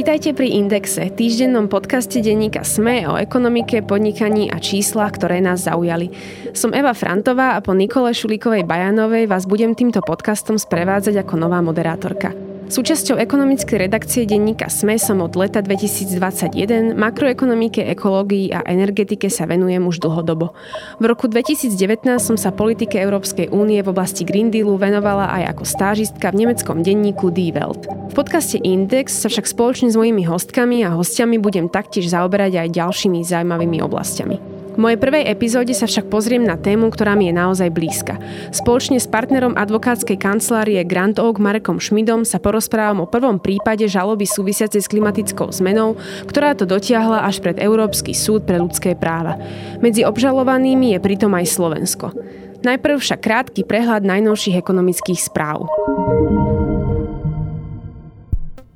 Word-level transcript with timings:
Vítajte 0.00 0.32
pri 0.32 0.56
Indexe, 0.56 1.12
týždennom 1.12 1.68
podcaste 1.68 2.24
denníka 2.24 2.64
SME 2.64 3.04
o 3.04 3.20
ekonomike, 3.20 3.84
podnikaní 3.84 4.48
a 4.48 4.56
číslach, 4.56 5.12
ktoré 5.12 5.44
nás 5.44 5.68
zaujali. 5.68 6.08
Som 6.56 6.72
Eva 6.72 6.96
Frantová 6.96 7.52
a 7.52 7.60
po 7.60 7.76
Nikole 7.76 8.16
Šulíkovej 8.16 8.64
Bajanovej 8.64 9.28
vás 9.28 9.44
budem 9.44 9.76
týmto 9.76 10.00
podcastom 10.00 10.56
sprevádzať 10.56 11.20
ako 11.20 11.36
nová 11.36 11.60
moderátorka. 11.60 12.32
Súčasťou 12.70 13.18
ekonomickej 13.18 13.90
redakcie 13.90 14.22
denníka 14.30 14.70
SME 14.70 14.94
som 14.94 15.18
od 15.18 15.34
leta 15.34 15.58
2021 15.58 16.94
makroekonomike, 16.94 17.82
ekológii 17.82 18.54
a 18.54 18.62
energetike 18.62 19.26
sa 19.26 19.50
venujem 19.50 19.82
už 19.82 19.98
dlhodobo. 19.98 20.54
V 21.02 21.04
roku 21.10 21.26
2019 21.26 21.74
som 22.22 22.38
sa 22.38 22.54
politike 22.54 22.94
Európskej 23.02 23.50
únie 23.50 23.82
v 23.82 23.90
oblasti 23.90 24.22
Green 24.22 24.54
Dealu 24.54 24.78
venovala 24.78 25.34
aj 25.34 25.58
ako 25.58 25.64
stážistka 25.66 26.30
v 26.30 26.46
nemeckom 26.46 26.86
denníku 26.86 27.34
Die 27.34 27.50
Welt. 27.50 27.90
V 27.90 28.14
podcaste 28.14 28.62
Index 28.62 29.18
sa 29.18 29.26
však 29.26 29.50
spoločne 29.50 29.90
s 29.90 29.98
mojimi 29.98 30.22
hostkami 30.30 30.86
a 30.86 30.94
hostiami 30.94 31.42
budem 31.42 31.66
taktiež 31.66 32.06
zaoberať 32.06 32.54
aj 32.54 32.68
ďalšími 32.70 33.26
zaujímavými 33.26 33.82
oblastiami. 33.82 34.49
V 34.70 34.78
mojej 34.78 35.02
prvej 35.02 35.26
epizóde 35.26 35.74
sa 35.74 35.90
však 35.90 36.06
pozriem 36.06 36.46
na 36.46 36.54
tému, 36.54 36.94
ktorá 36.94 37.18
mi 37.18 37.26
je 37.26 37.34
naozaj 37.34 37.74
blízka. 37.74 38.22
Spoločne 38.54 39.02
s 39.02 39.10
partnerom 39.10 39.58
advokátskej 39.58 40.14
kancelárie 40.14 40.78
Grand 40.86 41.18
Oak 41.18 41.42
Marekom 41.42 41.82
Šmidom 41.82 42.22
sa 42.22 42.38
porozprávam 42.38 43.02
o 43.02 43.10
prvom 43.10 43.42
prípade 43.42 43.90
žaloby 43.90 44.30
súvisiacej 44.30 44.80
s 44.80 44.90
klimatickou 44.90 45.50
zmenou, 45.50 45.98
ktorá 46.30 46.54
to 46.54 46.70
dotiahla 46.70 47.26
až 47.26 47.42
pred 47.42 47.58
Európsky 47.58 48.14
súd 48.14 48.46
pre 48.46 48.62
ľudské 48.62 48.94
práva. 48.94 49.40
Medzi 49.82 50.06
obžalovanými 50.06 50.94
je 50.94 50.98
pritom 51.02 51.34
aj 51.34 51.50
Slovensko. 51.50 52.14
Najprv 52.60 53.00
však 53.00 53.24
krátky 53.24 53.64
prehľad 53.64 54.04
najnovších 54.04 54.54
ekonomických 54.60 55.18
správ. 55.18 55.64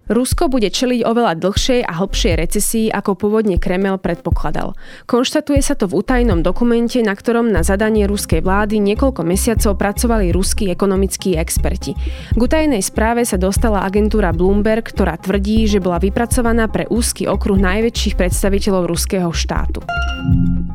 Rusko 0.04 0.52
bude 0.52 0.68
čeliť 0.68 1.00
oveľa 1.00 1.40
dlhšej 1.40 1.80
a 1.88 1.96
hlbšej 1.96 2.34
recesii, 2.36 2.86
ako 2.92 3.16
pôvodne 3.16 3.56
Kremel 3.56 3.96
predpokladal. 3.96 4.76
Konštatuje 5.08 5.64
sa 5.64 5.72
to 5.72 5.88
v 5.88 6.04
utajnom 6.04 6.44
dokumente, 6.44 7.00
na 7.00 7.16
ktorom 7.16 7.48
na 7.48 7.64
zadanie 7.64 8.04
ruskej 8.04 8.44
vlády 8.44 8.84
niekoľko 8.84 9.24
mesiacov 9.24 9.80
pracovali 9.80 10.28
ruskí 10.28 10.68
ekonomickí 10.68 11.40
experti. 11.40 11.96
K 12.36 12.36
utajnej 12.36 12.84
správe 12.84 13.24
sa 13.24 13.40
dostala 13.40 13.80
agentúra 13.80 14.36
Bloomberg, 14.36 14.92
ktorá 14.92 15.16
tvrdí, 15.16 15.64
že 15.64 15.80
bola 15.80 15.96
vypracovaná 15.96 16.68
pre 16.68 16.84
úzky 16.92 17.24
okruh 17.24 17.56
najväčších 17.56 18.20
predstaviteľov 18.20 18.84
ruského 18.84 19.32
štátu. 19.32 19.80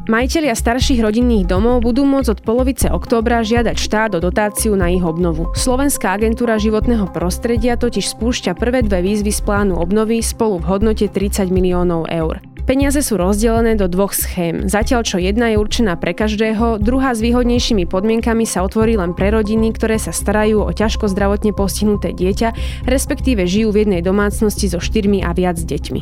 Majitelia 0.10 0.58
starších 0.58 1.06
rodinných 1.06 1.46
domov 1.46 1.86
budú 1.86 2.02
môcť 2.02 2.34
od 2.34 2.40
polovice 2.42 2.90
októbra 2.90 3.46
žiadať 3.46 3.78
štát 3.78 4.18
o 4.18 4.20
dotáciu 4.26 4.74
na 4.74 4.90
ich 4.90 5.06
obnovu. 5.06 5.54
Slovenská 5.54 6.18
agentúra 6.18 6.58
životného 6.58 7.14
prostredia 7.14 7.78
totiž 7.78 8.18
spúšťa 8.18 8.58
prvé 8.58 8.82
dve 8.82 9.06
výzvy 9.06 9.19
z 9.28 9.44
plánu 9.44 9.76
obnovy 9.76 10.24
spolu 10.24 10.64
v 10.64 10.72
hodnote 10.72 11.12
30 11.12 11.52
miliónov 11.52 12.08
eur. 12.08 12.40
Peniaze 12.64 13.02
sú 13.04 13.18
rozdelené 13.18 13.76
do 13.76 13.92
dvoch 13.92 14.14
schém. 14.14 14.70
Zatiaľ, 14.70 15.04
čo 15.04 15.18
jedna 15.20 15.52
je 15.52 15.58
určená 15.58 15.98
pre 15.98 16.16
každého, 16.16 16.80
druhá 16.80 17.12
s 17.12 17.20
výhodnejšími 17.20 17.90
podmienkami 17.90 18.46
sa 18.46 18.62
otvorí 18.62 18.94
len 18.96 19.18
pre 19.18 19.34
rodiny, 19.34 19.74
ktoré 19.76 19.98
sa 19.98 20.14
starajú 20.14 20.64
o 20.64 20.72
ťažko 20.72 21.10
zdravotne 21.10 21.52
postihnuté 21.52 22.14
dieťa, 22.14 22.54
respektíve 22.86 23.44
žijú 23.50 23.74
v 23.74 23.90
jednej 23.90 24.02
domácnosti 24.06 24.70
so 24.70 24.78
štyrmi 24.78 25.26
a 25.26 25.34
viac 25.34 25.58
deťmi. 25.58 26.02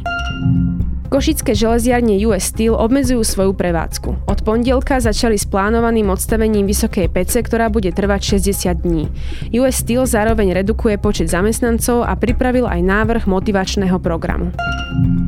Košické 1.07 1.55
železiarne 1.55 2.19
US 2.27 2.51
Steel 2.51 2.75
obmedzujú 2.75 3.23
svoju 3.23 3.55
prevádzku. 3.55 4.27
Od 4.27 4.39
pondelka 4.43 4.99
začali 4.99 5.39
s 5.39 5.47
plánovaným 5.47 6.11
odstavením 6.11 6.67
vysokej 6.67 7.07
pece, 7.07 7.39
ktorá 7.39 7.71
bude 7.71 7.95
trvať 7.95 8.43
60 8.43 8.83
dní. 8.83 9.07
US 9.55 9.79
Steel 9.79 10.03
zároveň 10.03 10.51
redukuje 10.51 10.99
počet 10.99 11.31
zamestnancov 11.31 12.03
a 12.03 12.11
pripravil 12.19 12.67
aj 12.67 12.83
návrh 12.83 13.23
motivačného 13.23 13.95
programu. 14.03 14.51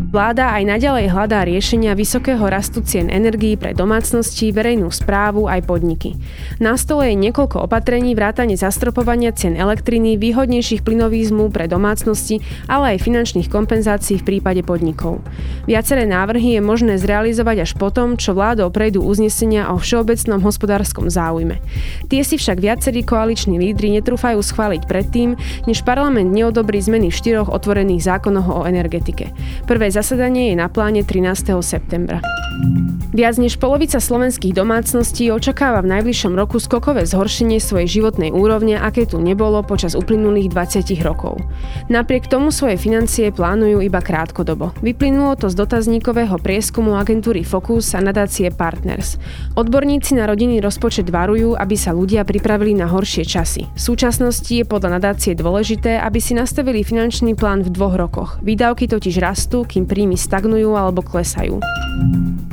Vláda 0.10 0.58
aj 0.58 0.66
naďalej 0.66 1.06
hľadá 1.14 1.46
riešenia 1.46 1.94
vysokého 1.94 2.42
rastu 2.42 2.82
cien 2.82 3.14
energií 3.14 3.54
pre 3.54 3.78
domácnosti, 3.78 4.50
verejnú 4.50 4.90
správu 4.90 5.46
aj 5.46 5.70
podniky. 5.70 6.18
Na 6.58 6.74
stole 6.82 7.14
je 7.14 7.22
niekoľko 7.30 7.70
opatrení 7.70 8.18
vrátane 8.18 8.58
zastropovania 8.58 9.30
cien 9.38 9.54
elektriny, 9.54 10.18
výhodnejších 10.18 10.82
plynovýzmu 10.82 11.54
pre 11.54 11.70
domácnosti, 11.70 12.42
ale 12.66 12.98
aj 12.98 13.06
finančných 13.06 13.54
kompenzácií 13.54 14.18
v 14.18 14.28
prípade 14.34 14.66
podnikov. 14.66 15.22
Viaceré 15.70 16.10
návrhy 16.10 16.58
je 16.58 16.66
možné 16.66 16.98
zrealizovať 16.98 17.62
až 17.62 17.72
potom, 17.78 18.18
čo 18.18 18.34
vládou 18.34 18.74
prejdú 18.74 19.06
uznesenia 19.06 19.70
o 19.70 19.78
všeobecnom 19.78 20.42
hospodárskom 20.42 21.14
záujme. 21.14 21.62
Tie 22.10 22.26
si 22.26 22.42
však 22.42 22.58
viacerí 22.58 23.06
koaliční 23.06 23.62
lídry 23.62 23.94
netrúfajú 24.02 24.42
schváliť 24.42 24.90
predtým, 24.90 25.38
než 25.70 25.86
parlament 25.86 26.34
neodobrí 26.34 26.82
zmeny 26.82 27.14
v 27.14 27.20
štyroch 27.22 27.54
otvorených 27.54 28.02
zákonoch 28.02 28.50
o 28.50 28.66
energetike. 28.66 29.30
Prvé 29.70 29.94
zasadanie 29.94 30.50
je 30.50 30.56
na 30.58 30.74
pláne 30.74 31.06
13. 31.06 31.54
septembra. 31.62 32.18
Viac 33.10 33.42
než 33.42 33.58
polovica 33.58 33.98
slovenských 33.98 34.54
domácností 34.54 35.34
očakáva 35.34 35.86
v 35.86 35.98
najbližšom 35.98 36.34
roku 36.34 36.58
skokové 36.62 37.06
zhoršenie 37.06 37.62
svojej 37.62 38.02
životnej 38.02 38.30
úrovne, 38.34 38.78
aké 38.78 39.06
tu 39.06 39.22
nebolo 39.22 39.62
počas 39.66 39.98
uplynulých 39.98 40.50
20 40.54 40.94
rokov. 41.06 41.42
Napriek 41.90 42.30
tomu 42.30 42.54
svoje 42.54 42.78
financie 42.78 43.34
plánujú 43.34 43.82
iba 43.82 44.02
krátkodobo. 44.02 44.74
Vyplynulo 44.86 45.40
to 45.40 45.48
z 45.50 45.59
dotazníkového 45.60 46.40
prieskumu 46.40 46.96
agentúry 46.96 47.44
Focus 47.44 47.92
a 47.92 48.00
nadácie 48.00 48.48
Partners. 48.48 49.20
Odborníci 49.60 50.16
na 50.16 50.24
rodinný 50.24 50.64
rozpočet 50.64 51.12
varujú, 51.12 51.60
aby 51.60 51.76
sa 51.76 51.92
ľudia 51.92 52.24
pripravili 52.24 52.72
na 52.80 52.88
horšie 52.88 53.28
časy. 53.28 53.68
V 53.76 53.82
súčasnosti 53.84 54.48
je 54.48 54.64
podľa 54.64 55.04
nadácie 55.04 55.36
dôležité, 55.36 56.00
aby 56.00 56.24
si 56.24 56.32
nastavili 56.32 56.88
finančný 56.88 57.36
plán 57.36 57.68
v 57.68 57.76
dvoch 57.76 58.00
rokoch. 58.00 58.30
Výdavky 58.40 58.88
totiž 58.88 59.20
rastú, 59.20 59.68
kým 59.68 59.84
príjmy 59.84 60.16
stagnujú 60.16 60.80
alebo 60.80 61.04
klesajú. 61.04 61.60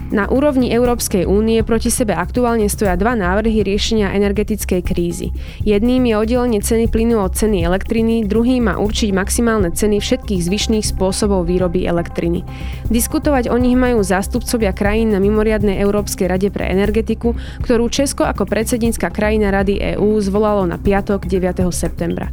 Na 0.06 0.30
úrovni 0.30 0.70
Európskej 0.70 1.26
únie 1.26 1.58
proti 1.66 1.90
sebe 1.90 2.14
aktuálne 2.14 2.70
stoja 2.70 2.94
dva 2.94 3.18
návrhy 3.18 3.66
riešenia 3.66 4.14
energetickej 4.14 4.80
krízy. 4.86 5.34
Jedným 5.66 6.06
je 6.06 6.14
oddelenie 6.14 6.60
ceny 6.62 6.86
plynu 6.86 7.18
od 7.18 7.34
ceny 7.34 7.66
elektriny, 7.66 8.22
druhým 8.22 8.70
má 8.70 8.78
určiť 8.78 9.10
maximálne 9.10 9.74
ceny 9.74 9.98
všetkých 9.98 10.44
zvyšných 10.46 10.86
spôsobov 10.86 11.50
výroby 11.50 11.90
elektriny. 11.90 12.46
Diskutovať 12.86 13.50
o 13.50 13.58
nich 13.58 13.74
majú 13.74 13.98
zástupcovia 14.06 14.70
krajín 14.70 15.10
na 15.10 15.18
mimoriadnej 15.18 15.82
Európskej 15.82 16.30
rade 16.30 16.48
pre 16.54 16.70
energetiku, 16.70 17.34
ktorú 17.66 17.90
Česko 17.90 18.22
ako 18.22 18.46
predsednícka 18.46 19.10
krajina 19.10 19.50
Rady 19.50 19.98
EÚ 19.98 20.22
zvolalo 20.22 20.70
na 20.70 20.78
piatok 20.78 21.26
9. 21.26 21.66
septembra. 21.74 22.30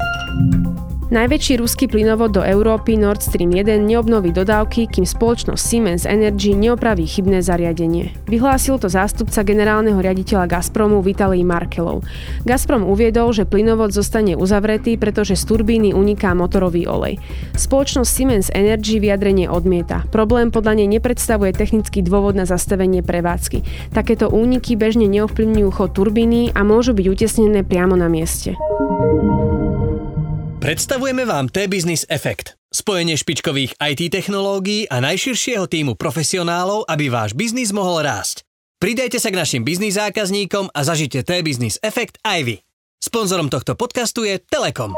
Najväčší 1.12 1.60
ruský 1.60 1.92
plynovod 1.92 2.32
do 2.32 2.40
Európy 2.40 2.96
Nord 2.96 3.20
Stream 3.20 3.52
1 3.52 3.84
neobnoví 3.84 4.32
dodávky, 4.32 4.88
kým 4.88 5.04
spoločnosť 5.04 5.60
Siemens 5.60 6.08
Energy 6.08 6.56
neopraví 6.56 7.04
chybné 7.04 7.44
zariadenie. 7.44 8.16
Vyhlásil 8.32 8.80
to 8.80 8.88
zástupca 8.88 9.44
generálneho 9.44 10.00
riaditeľa 10.00 10.48
Gazpromu 10.48 11.04
Vitalij 11.04 11.44
Markelov. 11.44 12.08
Gazprom 12.48 12.88
uviedol, 12.88 13.36
že 13.36 13.44
plynovod 13.44 13.92
zostane 13.92 14.40
uzavretý, 14.40 14.96
pretože 14.96 15.36
z 15.36 15.44
turbíny 15.44 15.92
uniká 15.92 16.32
motorový 16.32 16.88
olej. 16.88 17.20
Spoločnosť 17.60 18.08
Siemens 18.08 18.48
Energy 18.56 19.04
vyjadrenie 19.04 19.52
odmieta. 19.52 20.08
Problém 20.08 20.56
podľa 20.56 20.80
nej 20.80 20.88
nepredstavuje 20.88 21.52
technický 21.52 22.00
dôvod 22.00 22.40
na 22.40 22.48
zastavenie 22.48 23.04
prevádzky. 23.04 23.92
Takéto 23.92 24.32
úniky 24.32 24.80
bežne 24.80 25.12
neovplyvňujú 25.12 25.70
chod 25.74 25.92
turbíny 25.92 26.56
a 26.56 26.64
môžu 26.64 26.96
byť 26.96 27.06
utesnené 27.12 27.68
priamo 27.68 28.00
na 28.00 28.08
mieste. 28.08 28.56
Predstavujeme 30.64 31.28
vám 31.28 31.52
T-Business 31.52 32.08
Effect. 32.08 32.56
Spojenie 32.72 33.20
špičkových 33.20 33.76
IT 33.84 34.08
technológií 34.08 34.88
a 34.88 35.04
najširšieho 35.04 35.68
týmu 35.68 36.00
profesionálov, 36.00 36.88
aby 36.88 37.12
váš 37.12 37.36
biznis 37.36 37.76
mohol 37.76 38.00
rásť. 38.00 38.48
Pridajte 38.80 39.20
sa 39.20 39.28
k 39.28 39.44
našim 39.44 39.68
biznis 39.68 40.00
zákazníkom 40.00 40.72
a 40.72 40.80
zažite 40.88 41.20
T-Business 41.20 41.84
Effect 41.84 42.16
aj 42.24 42.40
vy. 42.48 42.56
Sponzorom 42.96 43.52
tohto 43.52 43.76
podcastu 43.76 44.24
je 44.24 44.40
Telekom. 44.40 44.96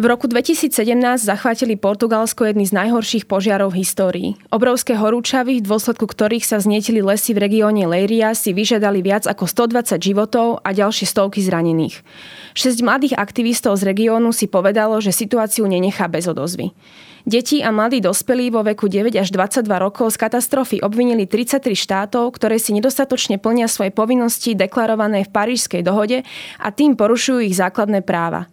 V 0.00 0.08
roku 0.08 0.24
2017 0.24 0.72
zachvátili 1.20 1.76
Portugalsko 1.76 2.48
jedný 2.48 2.64
z 2.64 2.72
najhorších 2.72 3.28
požiarov 3.28 3.76
v 3.76 3.84
histórii. 3.84 4.28
Obrovské 4.48 4.96
horúčavy, 4.96 5.60
v 5.60 5.68
dôsledku 5.68 6.08
ktorých 6.08 6.40
sa 6.40 6.56
znietili 6.56 7.04
lesy 7.04 7.36
v 7.36 7.44
regióne 7.44 7.84
Leiria, 7.84 8.32
si 8.32 8.56
vyžiadali 8.56 9.04
viac 9.04 9.28
ako 9.28 9.44
120 9.44 10.00
životov 10.00 10.64
a 10.64 10.72
ďalšie 10.72 11.04
stovky 11.04 11.44
zranených. 11.44 12.00
Šesť 12.56 12.80
mladých 12.80 13.14
aktivistov 13.20 13.76
z 13.76 13.92
regiónu 13.92 14.32
si 14.32 14.48
povedalo, 14.48 14.96
že 15.04 15.12
situáciu 15.12 15.68
nenechá 15.68 16.08
bez 16.08 16.24
odozvy. 16.24 16.72
Deti 17.28 17.60
a 17.60 17.68
mladí 17.68 18.00
dospelí 18.00 18.48
vo 18.48 18.64
veku 18.64 18.88
9 18.88 19.12
až 19.20 19.28
22 19.28 19.68
rokov 19.76 20.16
z 20.16 20.16
katastrofy 20.24 20.80
obvinili 20.80 21.28
33 21.28 21.76
štátov, 21.76 22.32
ktoré 22.32 22.56
si 22.56 22.72
nedostatočne 22.72 23.36
plnia 23.36 23.68
svoje 23.68 23.92
povinnosti 23.92 24.56
deklarované 24.56 25.28
v 25.28 25.30
Parížskej 25.32 25.84
dohode 25.84 26.24
a 26.56 26.68
tým 26.72 26.96
porušujú 26.96 27.44
ich 27.44 27.56
základné 27.60 28.00
práva. 28.00 28.48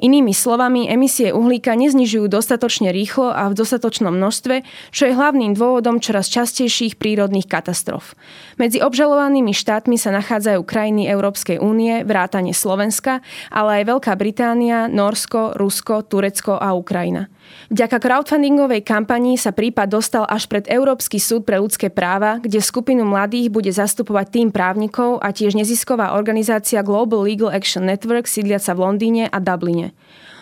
Inými 0.00 0.32
slovami, 0.32 0.88
emisie 0.88 1.28
uhlíka 1.28 1.76
neznižujú 1.76 2.32
dostatočne 2.32 2.88
rýchlo 2.88 3.36
a 3.36 3.52
v 3.52 3.56
dostatočnom 3.56 4.16
množstve, 4.16 4.64
čo 4.96 5.02
je 5.04 5.12
hlavným 5.12 5.52
dôvodom 5.52 6.00
čoraz 6.00 6.32
častejších 6.32 6.96
prírodných 6.96 7.44
katastrof. 7.44 8.16
Medzi 8.56 8.80
obžalovanými 8.80 9.52
štátmi 9.52 10.00
sa 10.00 10.08
nachádzajú 10.16 10.64
krajiny 10.64 11.04
Európskej 11.04 11.60
únie, 11.60 12.00
vrátane 12.08 12.56
Slovenska, 12.56 13.20
ale 13.52 13.84
aj 13.84 13.92
Veľká 13.92 14.12
Británia, 14.16 14.88
Norsko, 14.88 15.52
Rusko, 15.60 16.08
Turecko 16.08 16.56
a 16.56 16.72
Ukrajina. 16.72 17.28
Vďaka 17.70 18.02
crowdfundingovej 18.02 18.82
kampanii 18.82 19.38
sa 19.38 19.54
prípad 19.54 19.86
dostal 19.86 20.26
až 20.26 20.50
pred 20.50 20.66
Európsky 20.66 21.22
súd 21.22 21.46
pre 21.46 21.62
ľudské 21.62 21.86
práva, 21.86 22.42
kde 22.42 22.58
skupinu 22.58 23.06
mladých 23.06 23.46
bude 23.54 23.70
zastupovať 23.70 24.26
tým 24.30 24.48
právnikov 24.50 25.22
a 25.22 25.30
tiež 25.30 25.54
nezisková 25.54 26.18
organizácia 26.18 26.82
Global 26.82 27.22
Legal 27.22 27.54
Action 27.54 27.86
Network 27.86 28.26
sídliaca 28.26 28.74
v 28.74 28.82
Londýne 28.82 29.24
a 29.30 29.38
Dubline. 29.38 29.94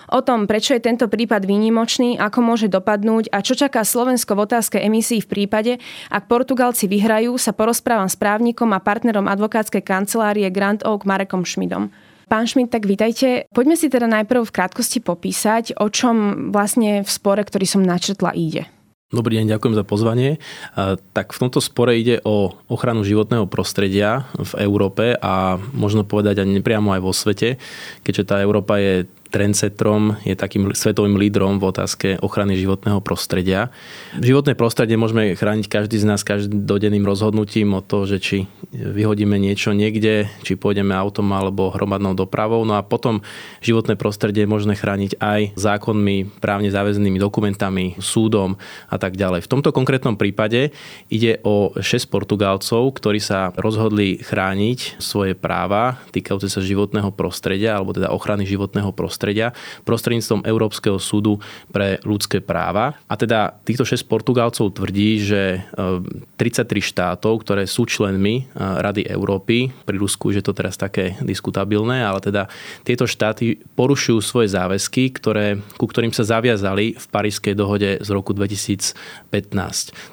O 0.08 0.24
tom, 0.24 0.48
prečo 0.48 0.72
je 0.72 0.80
tento 0.80 1.04
prípad 1.04 1.44
výnimočný, 1.44 2.16
ako 2.16 2.40
môže 2.40 2.72
dopadnúť 2.72 3.28
a 3.28 3.44
čo 3.44 3.52
čaká 3.52 3.84
Slovensko 3.84 4.32
v 4.32 4.48
otázke 4.48 4.80
emisí 4.80 5.20
v 5.20 5.28
prípade, 5.28 5.72
ak 6.08 6.32
Portugalci 6.32 6.88
vyhrajú, 6.88 7.36
sa 7.36 7.52
porozprávam 7.52 8.08
s 8.08 8.16
právnikom 8.16 8.72
a 8.72 8.80
partnerom 8.80 9.28
advokátskej 9.28 9.84
kancelárie 9.84 10.48
Grand 10.48 10.80
Oak 10.80 11.04
Marekom 11.04 11.44
Šmidom. 11.44 11.92
Pán 12.28 12.44
Šmit, 12.44 12.68
tak 12.68 12.84
vítajte. 12.84 13.48
Poďme 13.56 13.72
si 13.72 13.88
teda 13.88 14.04
najprv 14.04 14.44
v 14.44 14.52
krátkosti 14.52 15.00
popísať, 15.00 15.80
o 15.80 15.88
čom 15.88 16.48
vlastne 16.52 17.00
v 17.00 17.08
spore, 17.08 17.40
ktorý 17.40 17.64
som 17.64 17.80
načrtla, 17.80 18.36
ide. 18.36 18.68
Dobrý 19.08 19.40
deň, 19.40 19.56
ďakujem 19.56 19.72
za 19.72 19.88
pozvanie. 19.88 20.36
Tak 21.16 21.32
v 21.32 21.40
tomto 21.40 21.64
spore 21.64 21.96
ide 21.96 22.20
o 22.28 22.52
ochranu 22.68 23.00
životného 23.00 23.48
prostredia 23.48 24.28
v 24.36 24.68
Európe 24.68 25.16
a 25.16 25.56
možno 25.72 26.04
povedať 26.04 26.44
aj 26.44 26.52
nepriamo 26.60 26.92
aj 26.92 27.00
vo 27.00 27.16
svete, 27.16 27.56
keďže 28.04 28.28
tá 28.28 28.44
Európa 28.44 28.76
je 28.76 29.08
trendsetrom, 29.28 30.16
je 30.24 30.32
takým 30.32 30.72
svetovým 30.72 31.20
lídrom 31.20 31.60
v 31.60 31.68
otázke 31.68 32.08
ochrany 32.24 32.56
životného 32.56 33.04
prostredia. 33.04 33.68
Životné 34.16 34.56
prostredie 34.56 34.96
môžeme 34.96 35.36
chrániť 35.36 35.68
každý 35.68 36.00
z 36.00 36.08
nás 36.08 36.24
každodenným 36.24 37.04
rozhodnutím 37.04 37.76
o 37.76 37.84
to, 37.84 38.08
že 38.08 38.18
či 38.18 38.36
vyhodíme 38.72 39.36
niečo 39.36 39.76
niekde, 39.76 40.26
či 40.42 40.56
pôjdeme 40.56 40.96
autom 40.96 41.28
alebo 41.36 41.68
hromadnou 41.68 42.16
dopravou. 42.16 42.64
No 42.64 42.80
a 42.80 42.82
potom 42.82 43.20
životné 43.60 44.00
prostredie 44.00 44.48
možné 44.48 44.74
chrániť 44.74 45.20
aj 45.20 45.40
zákonmi, 45.54 46.40
právne 46.40 46.72
záväznými 46.72 47.20
dokumentami, 47.20 48.00
súdom 48.00 48.56
a 48.88 48.96
tak 48.96 49.20
ďalej. 49.20 49.44
V 49.44 49.52
tomto 49.52 49.70
konkrétnom 49.70 50.16
prípade 50.16 50.72
ide 51.12 51.38
o 51.44 51.76
6 51.76 52.08
Portugálcov, 52.08 52.96
ktorí 52.96 53.20
sa 53.20 53.52
rozhodli 53.54 54.18
chrániť 54.24 54.98
svoje 54.98 55.36
práva 55.36 56.00
týkajúce 56.10 56.48
sa 56.48 56.64
životného 56.64 57.12
prostredia 57.12 57.76
alebo 57.76 57.92
teda 57.92 58.10
ochrany 58.10 58.48
životného 58.48 58.90
prostredia 58.96 59.17
prostredia 59.18 59.50
prostredníctvom 59.82 60.46
Európskeho 60.46 61.02
súdu 61.02 61.42
pre 61.74 61.98
ľudské 62.06 62.38
práva. 62.38 62.94
A 63.10 63.18
teda 63.18 63.58
týchto 63.66 63.82
6 63.82 64.06
Portugálcov 64.06 64.78
tvrdí, 64.78 65.18
že 65.18 65.66
33 66.38 66.38
e, 66.38 66.78
štátov, 66.78 67.42
ktoré 67.42 67.66
sú 67.66 67.82
členmi 67.90 68.46
e, 68.46 68.54
Rady 68.54 69.10
Európy, 69.10 69.74
pri 69.82 69.98
Rusku 69.98 70.30
je 70.30 70.38
to 70.38 70.54
teraz 70.54 70.78
také 70.78 71.18
diskutabilné, 71.18 72.06
ale 72.06 72.22
teda 72.22 72.46
tieto 72.86 73.10
štáty 73.10 73.58
porušujú 73.74 74.22
svoje 74.22 74.54
záväzky, 74.54 75.10
ktoré, 75.18 75.58
ku 75.74 75.90
ktorým 75.90 76.14
sa 76.14 76.22
zaviazali 76.22 76.94
v 76.94 77.06
Parískej 77.10 77.58
dohode 77.58 77.98
z 77.98 78.08
roku 78.14 78.30
2015. 78.30 79.34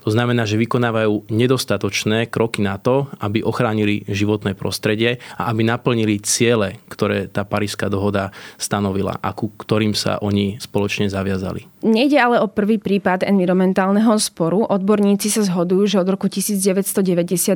To 0.01 0.09
znamená, 0.09 0.49
že 0.49 0.57
vykonávajú 0.57 1.29
nedostatočné 1.29 2.33
kroky 2.33 2.65
na 2.65 2.81
to, 2.81 3.05
aby 3.21 3.45
ochránili 3.45 4.07
životné 4.09 4.57
prostredie 4.57 5.21
a 5.37 5.51
aby 5.51 5.67
naplnili 5.67 6.23
ciele, 6.23 6.79
ktoré 6.87 7.27
tá 7.27 7.43
Paríska 7.43 7.91
dohoda 7.91 8.31
stanovila 8.55 8.94
stanovila 8.95 9.19
a 9.19 9.29
ku 9.35 9.51
ktorým 9.51 9.91
sa 9.91 10.15
oni 10.23 10.55
spoločne 10.63 11.11
zaviazali. 11.11 11.67
Nejde 11.83 12.15
ale 12.15 12.39
o 12.39 12.47
prvý 12.47 12.79
prípad 12.79 13.27
environmentálneho 13.27 14.15
sporu. 14.17 14.63
Odborníci 14.63 15.27
sa 15.27 15.43
zhodujú, 15.43 15.83
že 15.85 15.97
od 15.99 16.07
roku 16.07 16.31
1990 16.31 17.03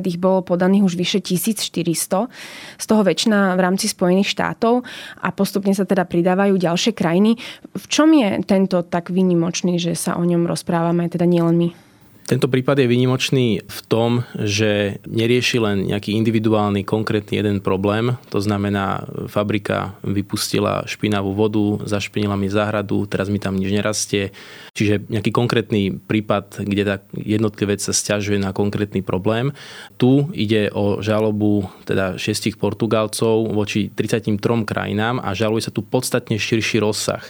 ich 0.04 0.20
bolo 0.20 0.44
podaných 0.44 0.84
už 0.84 0.94
vyše 1.00 1.18
1400, 1.24 2.28
z 2.76 2.84
toho 2.84 3.02
väčšina 3.02 3.56
v 3.56 3.60
rámci 3.60 3.88
Spojených 3.88 4.28
štátov 4.28 4.84
a 5.24 5.28
postupne 5.32 5.72
sa 5.72 5.88
teda 5.88 6.04
pridávajú 6.04 6.60
ďalšie 6.60 6.92
krajiny. 6.92 7.40
V 7.72 7.84
čom 7.88 8.12
je 8.12 8.44
tento 8.44 8.84
tak 8.84 9.08
výnimočný, 9.08 9.80
že 9.80 9.96
sa 9.96 10.20
o 10.20 10.22
ňom 10.22 10.44
rozprávame, 10.44 11.08
teda 11.08 11.24
nielen 11.24 11.56
my? 11.56 11.89
Tento 12.30 12.46
prípad 12.46 12.78
je 12.78 12.86
výnimočný 12.86 13.66
v 13.66 13.80
tom, 13.90 14.22
že 14.38 15.02
nerieši 15.02 15.58
len 15.58 15.90
nejaký 15.90 16.14
individuálny, 16.14 16.86
konkrétny 16.86 17.42
jeden 17.42 17.58
problém. 17.58 18.14
To 18.30 18.38
znamená, 18.38 19.02
fabrika 19.26 19.98
vypustila 20.06 20.86
špinavú 20.86 21.34
vodu, 21.34 21.82
zašpinila 21.82 22.38
mi 22.38 22.46
záhradu, 22.46 23.10
teraz 23.10 23.26
mi 23.26 23.42
tam 23.42 23.58
nič 23.58 23.74
nerastie. 23.74 24.30
Čiže 24.74 25.10
nejaký 25.10 25.30
konkrétny 25.34 25.98
prípad, 25.98 26.62
kde 26.62 26.82
tá 26.86 26.96
jednotlivec 27.14 27.82
sa 27.82 27.90
stiažuje 27.90 28.38
na 28.38 28.54
konkrétny 28.54 29.02
problém. 29.02 29.50
Tu 29.98 30.28
ide 30.34 30.70
o 30.70 31.02
žalobu 31.02 31.66
teda 31.84 32.16
šiestich 32.16 32.56
Portugalcov 32.56 33.50
voči 33.50 33.90
33 33.92 34.38
krajinám 34.64 35.18
a 35.18 35.34
žaluje 35.34 35.66
sa 35.66 35.74
tu 35.74 35.82
podstatne 35.82 36.38
širší 36.38 36.78
rozsah. 36.78 37.22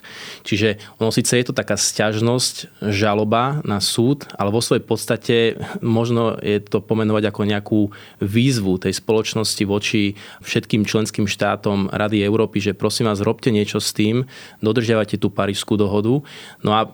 Čiže 0.44 0.80
ono 1.00 1.08
síce 1.10 1.36
je 1.36 1.46
to 1.48 1.54
taká 1.56 1.74
stiažnosť, 1.80 2.84
žaloba 2.92 3.64
na 3.64 3.80
súd, 3.80 4.28
ale 4.36 4.52
vo 4.52 4.60
svojej 4.60 4.84
podstate 4.84 5.36
možno 5.80 6.36
je 6.40 6.60
to 6.60 6.84
pomenovať 6.84 7.24
ako 7.28 7.40
nejakú 7.48 7.80
výzvu 8.20 8.76
tej 8.76 8.96
spoločnosti 8.96 9.62
voči 9.64 10.14
všetkým 10.44 10.84
členským 10.84 11.24
štátom 11.24 11.88
Rady 11.90 12.22
Európy, 12.24 12.60
že 12.60 12.76
prosím 12.76 13.08
vás, 13.08 13.24
robte 13.24 13.48
niečo 13.48 13.80
s 13.80 13.96
tým, 13.96 14.28
dodržiavate 14.60 15.16
tú 15.16 15.32
Parížskú 15.32 15.80
dohodu. 15.80 16.22
No 16.60 16.70
a 16.76 16.90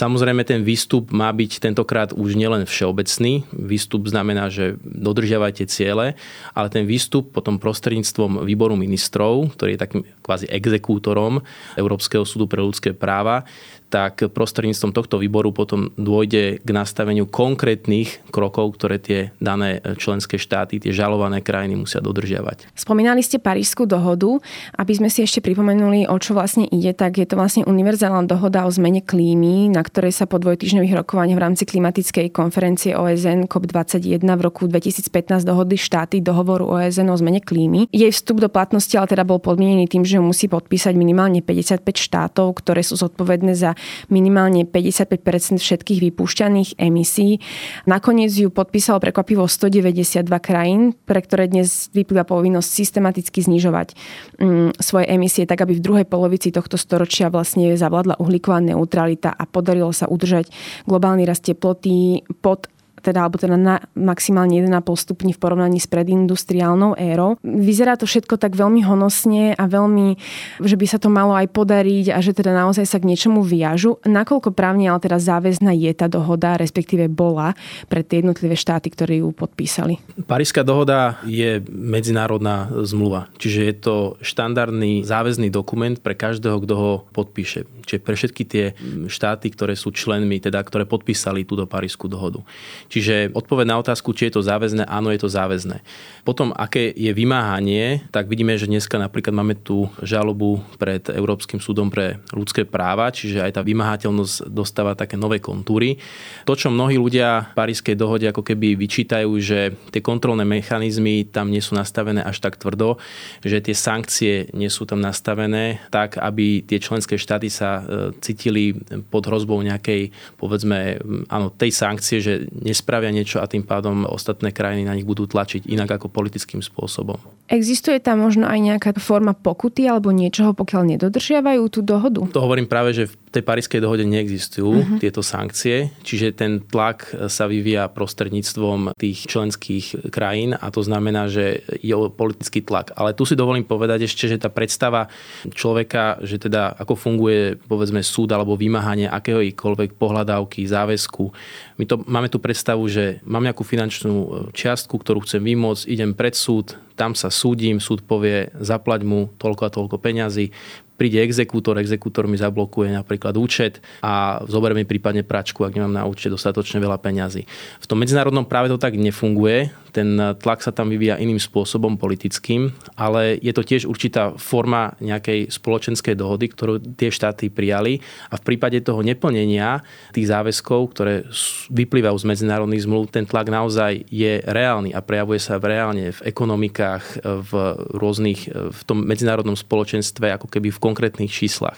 samozrejme 0.00 0.48
ten 0.48 0.64
výstup 0.64 1.12
má 1.12 1.28
byť 1.28 1.60
tentokrát 1.60 2.16
už 2.16 2.32
nielen 2.32 2.64
všeobecný. 2.64 3.44
Výstup 3.52 4.08
znamená, 4.08 4.48
že 4.48 4.80
dodržiavate 4.80 5.68
ciele, 5.68 6.16
ale 6.56 6.68
ten 6.72 6.88
výstup 6.88 7.28
potom 7.36 7.60
prostredníctvom 7.60 8.48
výboru 8.48 8.80
ministrov, 8.80 9.52
ktorý 9.52 9.76
je 9.76 9.82
takým 9.84 10.02
kvázi 10.24 10.48
exekútorom 10.48 11.44
Európskeho 11.76 12.24
súdu 12.24 12.48
pre 12.48 12.64
ľudské 12.64 12.96
práva, 12.96 13.44
tak 13.90 14.30
prostredníctvom 14.30 14.94
tohto 14.94 15.18
výboru 15.18 15.50
potom 15.50 15.90
dôjde 15.98 16.62
k 16.62 16.70
nastaveniu 16.70 17.26
konkrétnych 17.26 18.22
krokov, 18.30 18.78
ktoré 18.78 19.02
tie 19.02 19.34
dané 19.42 19.82
členské 19.98 20.38
štáty, 20.38 20.78
tie 20.78 20.94
žalované 20.94 21.42
krajiny 21.42 21.74
musia 21.74 21.98
dodržiavať. 21.98 22.70
Spomínali 22.78 23.20
ste 23.20 23.42
Parížskú 23.42 23.84
dohodu. 23.90 24.38
Aby 24.78 24.92
sme 24.96 25.08
si 25.10 25.26
ešte 25.26 25.42
pripomenuli, 25.42 26.06
o 26.06 26.16
čo 26.22 26.38
vlastne 26.38 26.68
ide, 26.70 26.94
tak 26.94 27.18
je 27.18 27.26
to 27.26 27.34
vlastne 27.34 27.66
univerzálna 27.66 28.30
dohoda 28.30 28.64
o 28.64 28.70
zmene 28.70 29.02
klímy, 29.02 29.72
na 29.72 29.82
ktorej 29.82 30.14
sa 30.14 30.30
po 30.30 30.38
dvojtyžňových 30.38 30.94
rokovaniach 31.02 31.38
v 31.38 31.42
rámci 31.42 31.64
klimatickej 31.66 32.30
konferencie 32.30 32.94
OSN 32.94 33.50
COP21 33.50 34.22
v 34.22 34.42
roku 34.46 34.70
2015 34.70 35.42
dohodli 35.42 35.74
štáty 35.74 36.22
dohovoru 36.22 36.70
OSN 36.78 37.10
o 37.10 37.16
zmene 37.18 37.42
klímy. 37.42 37.90
Jej 37.90 38.14
vstup 38.14 38.38
do 38.38 38.48
platnosti 38.52 38.94
ale 38.94 39.10
teda 39.10 39.26
bol 39.26 39.42
podmienený 39.42 39.90
tým, 39.90 40.06
že 40.06 40.22
musí 40.22 40.46
podpísať 40.46 40.94
minimálne 40.94 41.42
55 41.42 41.82
štátov, 41.82 42.60
ktoré 42.60 42.84
sú 42.84 42.94
zodpovedné 42.94 43.56
za 43.56 43.74
minimálne 44.08 44.66
55% 44.66 45.60
všetkých 45.60 46.10
vypúšťaných 46.10 46.80
emisí. 46.80 47.38
Nakoniec 47.84 48.32
ju 48.34 48.48
podpísalo 48.48 48.98
prekvapivo 48.98 49.46
192 49.46 50.26
krajín, 50.42 50.96
pre 51.06 51.20
ktoré 51.20 51.46
dnes 51.46 51.92
vyplýva 51.92 52.26
povinnosť 52.26 52.68
systematicky 52.68 53.44
znižovať 53.44 53.94
mm, 54.40 54.80
svoje 54.80 55.06
emisie, 55.10 55.44
tak 55.44 55.62
aby 55.62 55.78
v 55.78 55.84
druhej 55.84 56.06
polovici 56.08 56.50
tohto 56.50 56.80
storočia 56.80 57.30
vlastne 57.30 57.76
zavládla 57.76 58.18
uhlíková 58.18 58.58
neutralita 58.64 59.30
a 59.30 59.44
podarilo 59.46 59.92
sa 59.94 60.10
udržať 60.10 60.50
globálny 60.88 61.28
rast 61.28 61.46
teploty 61.46 62.24
pod 62.42 62.66
teda, 63.00 63.26
alebo 63.26 63.40
teda 63.40 63.56
na 63.56 63.80
maximálne 63.96 64.60
1,5 64.60 64.84
stupni 64.94 65.32
v 65.32 65.40
porovnaní 65.40 65.80
s 65.80 65.88
predindustriálnou 65.88 66.94
érou. 67.00 67.40
Vyzerá 67.42 67.96
to 67.96 68.04
všetko 68.04 68.36
tak 68.36 68.54
veľmi 68.54 68.84
honosne 68.84 69.56
a 69.56 69.64
veľmi, 69.66 70.20
že 70.60 70.76
by 70.76 70.86
sa 70.86 70.98
to 71.00 71.08
malo 71.08 71.32
aj 71.34 71.48
podariť 71.50 72.12
a 72.12 72.18
že 72.20 72.36
teda 72.36 72.52
naozaj 72.52 72.84
sa 72.84 73.00
k 73.00 73.08
niečomu 73.08 73.40
viažu. 73.40 73.98
Nakoľko 74.04 74.52
právne 74.52 74.92
ale 74.92 75.00
teda 75.00 75.18
záväzná 75.18 75.72
je 75.74 75.92
tá 75.96 76.06
dohoda, 76.06 76.60
respektíve 76.60 77.08
bola 77.08 77.56
pre 77.88 78.04
tie 78.04 78.20
jednotlivé 78.20 78.54
štáty, 78.54 78.92
ktoré 78.92 79.24
ju 79.24 79.32
podpísali? 79.32 79.98
Paríska 80.28 80.62
dohoda 80.62 81.18
je 81.24 81.64
medzinárodná 81.72 82.68
zmluva, 82.84 83.32
čiže 83.40 83.60
je 83.64 83.74
to 83.80 83.96
štandardný 84.20 85.02
záväzný 85.06 85.48
dokument 85.48 85.96
pre 85.96 86.12
každého, 86.12 86.60
kto 86.62 86.74
ho 86.76 86.92
podpíše. 87.16 87.64
Čiže 87.86 88.00
pre 88.04 88.14
všetky 88.14 88.42
tie 88.46 88.64
štáty, 89.10 89.50
ktoré 89.50 89.74
sú 89.74 89.90
členmi, 89.90 90.38
teda 90.38 90.62
ktoré 90.62 90.86
podpísali 90.86 91.42
túto 91.42 91.66
Parísku 91.66 92.06
dohodu. 92.06 92.44
Čiže 92.90 93.30
odpoveď 93.30 93.66
na 93.70 93.78
otázku, 93.78 94.10
či 94.10 94.26
je 94.28 94.36
to 94.36 94.42
záväzné, 94.42 94.82
áno, 94.90 95.14
je 95.14 95.22
to 95.22 95.30
záväzné. 95.30 95.78
Potom, 96.26 96.50
aké 96.50 96.90
je 96.90 97.14
vymáhanie, 97.14 98.02
tak 98.10 98.26
vidíme, 98.26 98.58
že 98.58 98.66
dneska 98.66 98.98
napríklad 98.98 99.30
máme 99.30 99.54
tú 99.54 99.86
žalobu 100.02 100.58
pred 100.74 101.06
Európskym 101.06 101.62
súdom 101.62 101.86
pre 101.86 102.18
ľudské 102.34 102.66
práva, 102.66 103.14
čiže 103.14 103.46
aj 103.46 103.56
tá 103.56 103.62
vymáhateľnosť 103.62 104.50
dostáva 104.50 104.98
také 104.98 105.14
nové 105.14 105.38
kontúry. 105.38 106.02
To, 106.44 106.58
čo 106.58 106.74
mnohí 106.74 106.98
ľudia 106.98 107.54
v 107.54 107.56
Parískej 107.56 107.94
dohode 107.94 108.26
ako 108.26 108.42
keby 108.42 108.74
vyčítajú, 108.74 109.30
že 109.38 109.70
tie 109.94 110.02
kontrolné 110.02 110.42
mechanizmy 110.42 111.30
tam 111.30 111.54
nie 111.54 111.62
sú 111.62 111.78
nastavené 111.78 112.26
až 112.26 112.42
tak 112.42 112.58
tvrdo, 112.58 112.98
že 113.46 113.62
tie 113.62 113.76
sankcie 113.78 114.50
nie 114.50 114.66
sú 114.66 114.82
tam 114.82 114.98
nastavené 114.98 115.78
tak, 115.94 116.18
aby 116.18 116.66
tie 116.66 116.82
členské 116.82 117.14
štáty 117.14 117.46
sa 117.46 117.80
e, 117.80 117.82
cítili 118.18 118.74
pod 119.14 119.30
hrozbou 119.30 119.62
nejakej, 119.62 120.10
povedzme, 120.34 120.98
áno, 121.30 121.54
tej 121.54 121.70
sankcie, 121.70 122.18
že 122.18 122.50
nespravia 122.80 123.12
niečo 123.12 123.44
a 123.44 123.46
tým 123.46 123.60
pádom 123.60 124.08
ostatné 124.08 124.56
krajiny 124.56 124.88
na 124.88 124.96
nich 124.96 125.04
budú 125.04 125.28
tlačiť 125.28 125.68
inak 125.68 126.00
ako 126.00 126.08
politickým 126.08 126.64
spôsobom. 126.64 127.20
Existuje 127.50 127.98
tam 127.98 128.22
možno 128.22 128.46
aj 128.46 128.58
nejaká 128.62 128.90
forma 129.02 129.34
pokuty 129.34 129.90
alebo 129.90 130.14
niečoho, 130.14 130.54
pokiaľ 130.54 130.94
nedodržiavajú 130.94 131.62
tú 131.66 131.82
dohodu? 131.82 132.22
To 132.30 132.46
hovorím 132.46 132.70
práve, 132.70 132.94
že 132.94 133.10
v 133.10 133.14
tej 133.34 133.42
parískej 133.42 133.82
dohode 133.82 134.06
neexistujú 134.06 134.70
uh-huh. 134.70 134.98
tieto 135.02 135.18
sankcie, 135.18 135.90
čiže 136.06 136.30
ten 136.30 136.62
tlak 136.62 137.10
sa 137.26 137.50
vyvíja 137.50 137.90
prostredníctvom 137.90 138.94
tých 138.94 139.26
členských 139.26 140.14
krajín 140.14 140.54
a 140.54 140.70
to 140.70 140.86
znamená, 140.86 141.26
že 141.26 141.66
je 141.82 141.94
politický 142.14 142.62
tlak. 142.62 142.94
Ale 142.94 143.18
tu 143.18 143.26
si 143.26 143.34
dovolím 143.34 143.66
povedať 143.66 144.06
ešte, 144.06 144.30
že 144.30 144.38
tá 144.38 144.46
predstava 144.46 145.10
človeka, 145.50 146.22
že 146.22 146.38
teda 146.38 146.78
ako 146.78 146.94
funguje 146.94 147.58
povedzme 147.66 148.02
súd 148.06 148.30
alebo 148.30 148.54
vymáhanie 148.54 149.10
akéhokoľvek 149.10 149.98
pohľadávky, 149.98 150.70
záväzku. 150.70 151.34
My 151.82 151.84
to, 151.86 151.98
máme 152.06 152.30
tu 152.30 152.38
predstavu, 152.38 152.86
že 152.86 153.18
mám 153.26 153.42
nejakú 153.42 153.66
finančnú 153.66 154.46
čiastku, 154.54 154.94
ktorú 155.02 155.26
chcem 155.26 155.42
vymôcť, 155.42 155.90
idem 155.90 156.14
pred 156.14 156.38
súd, 156.38 156.78
tam 157.00 157.16
sa 157.16 157.32
súdim, 157.32 157.80
súd 157.80 158.04
povie, 158.04 158.52
zaplať 158.60 159.08
mu 159.08 159.32
toľko 159.40 159.62
a 159.64 159.72
toľko 159.72 159.96
peňazí, 159.96 160.52
príde 161.00 161.16
exekútor, 161.24 161.80
exekútor 161.80 162.28
mi 162.28 162.36
zablokuje 162.36 162.92
napríklad 162.92 163.32
účet 163.40 163.80
a 164.04 164.44
zoberie 164.44 164.76
mi 164.76 164.84
prípadne 164.84 165.24
pračku, 165.24 165.64
ak 165.64 165.72
nemám 165.72 165.96
na 165.96 166.04
účte 166.04 166.28
dostatočne 166.28 166.76
veľa 166.76 167.00
peňazí. 167.00 167.48
V 167.80 167.86
tom 167.88 168.04
medzinárodnom 168.04 168.44
práve 168.44 168.68
to 168.68 168.76
tak 168.76 169.00
nefunguje. 169.00 169.72
Ten 169.90 170.18
tlak 170.38 170.62
sa 170.62 170.70
tam 170.70 170.88
vyvíja 170.88 171.18
iným 171.18 171.42
spôsobom 171.42 171.98
politickým, 171.98 172.70
ale 172.94 173.36
je 173.42 173.50
to 173.50 173.62
tiež 173.66 173.86
určitá 173.86 174.34
forma 174.38 174.94
nejakej 175.02 175.50
spoločenskej 175.50 176.14
dohody, 176.14 176.46
ktorú 176.50 176.78
tie 176.94 177.10
štáty 177.10 177.50
prijali 177.50 177.98
a 178.30 178.38
v 178.38 178.42
prípade 178.46 178.78
toho 178.80 179.02
neplnenia 179.02 179.82
tých 180.14 180.30
záväzkov, 180.30 180.80
ktoré 180.94 181.26
vyplývajú 181.74 182.16
z 182.16 182.28
medzinárodných 182.30 182.84
zmluv, 182.86 183.10
ten 183.10 183.26
tlak 183.26 183.50
naozaj 183.50 184.06
je 184.08 184.40
reálny 184.46 184.94
a 184.94 185.02
prejavuje 185.02 185.42
sa 185.42 185.58
v 185.58 185.74
reálne 185.74 186.14
v 186.14 186.20
ekonomikách, 186.24 187.04
v 187.24 187.52
rôznych, 187.98 188.46
v 188.50 188.80
tom 188.86 189.02
medzinárodnom 189.02 189.58
spoločenstve, 189.58 190.38
ako 190.38 190.46
keby 190.46 190.70
v 190.70 190.82
konkrétnych 190.82 191.30
číslach. 191.30 191.76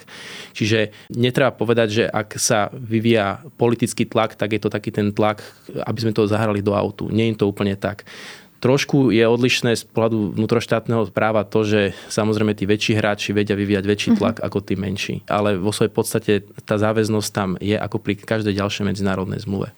Čiže 0.53 0.93
netreba 1.13 1.49
povedať, 1.49 1.87
že 1.89 2.03
ak 2.05 2.37
sa 2.37 2.69
vyvíja 2.73 3.41
politický 3.57 4.05
tlak, 4.05 4.37
tak 4.37 4.53
je 4.53 4.61
to 4.61 4.69
taký 4.69 4.93
ten 4.93 5.09
tlak, 5.09 5.41
aby 5.73 5.99
sme 5.99 6.13
to 6.13 6.29
zahrali 6.29 6.61
do 6.61 6.77
autu. 6.77 7.09
Nie 7.09 7.33
je 7.33 7.41
to 7.41 7.49
úplne 7.49 7.73
tak. 7.73 8.02
Trošku 8.63 9.11
je 9.11 9.27
odlišné 9.27 9.75
z 9.75 9.83
pohľadu 9.91 10.39
vnútroštátneho 10.39 11.11
práva 11.11 11.43
to, 11.43 11.67
že 11.67 11.91
samozrejme 12.07 12.55
tí 12.55 12.63
väčší 12.63 12.95
hráči 12.95 13.35
vedia 13.35 13.59
vyvíjať 13.59 13.83
väčší 13.83 14.09
mhm. 14.15 14.17
tlak 14.23 14.35
mm-hmm. 14.39 14.47
ako 14.47 14.57
tí 14.63 14.73
menší. 14.79 15.15
Ale 15.27 15.59
vo 15.59 15.75
svojej 15.75 15.91
podstate 15.91 16.31
tá 16.63 16.79
záväznosť 16.79 17.29
tam 17.35 17.59
je 17.59 17.75
ako 17.75 17.99
pri 17.99 18.15
každej 18.15 18.55
ďalšej 18.55 18.87
medzinárodnej 18.87 19.43
zmluve. 19.43 19.75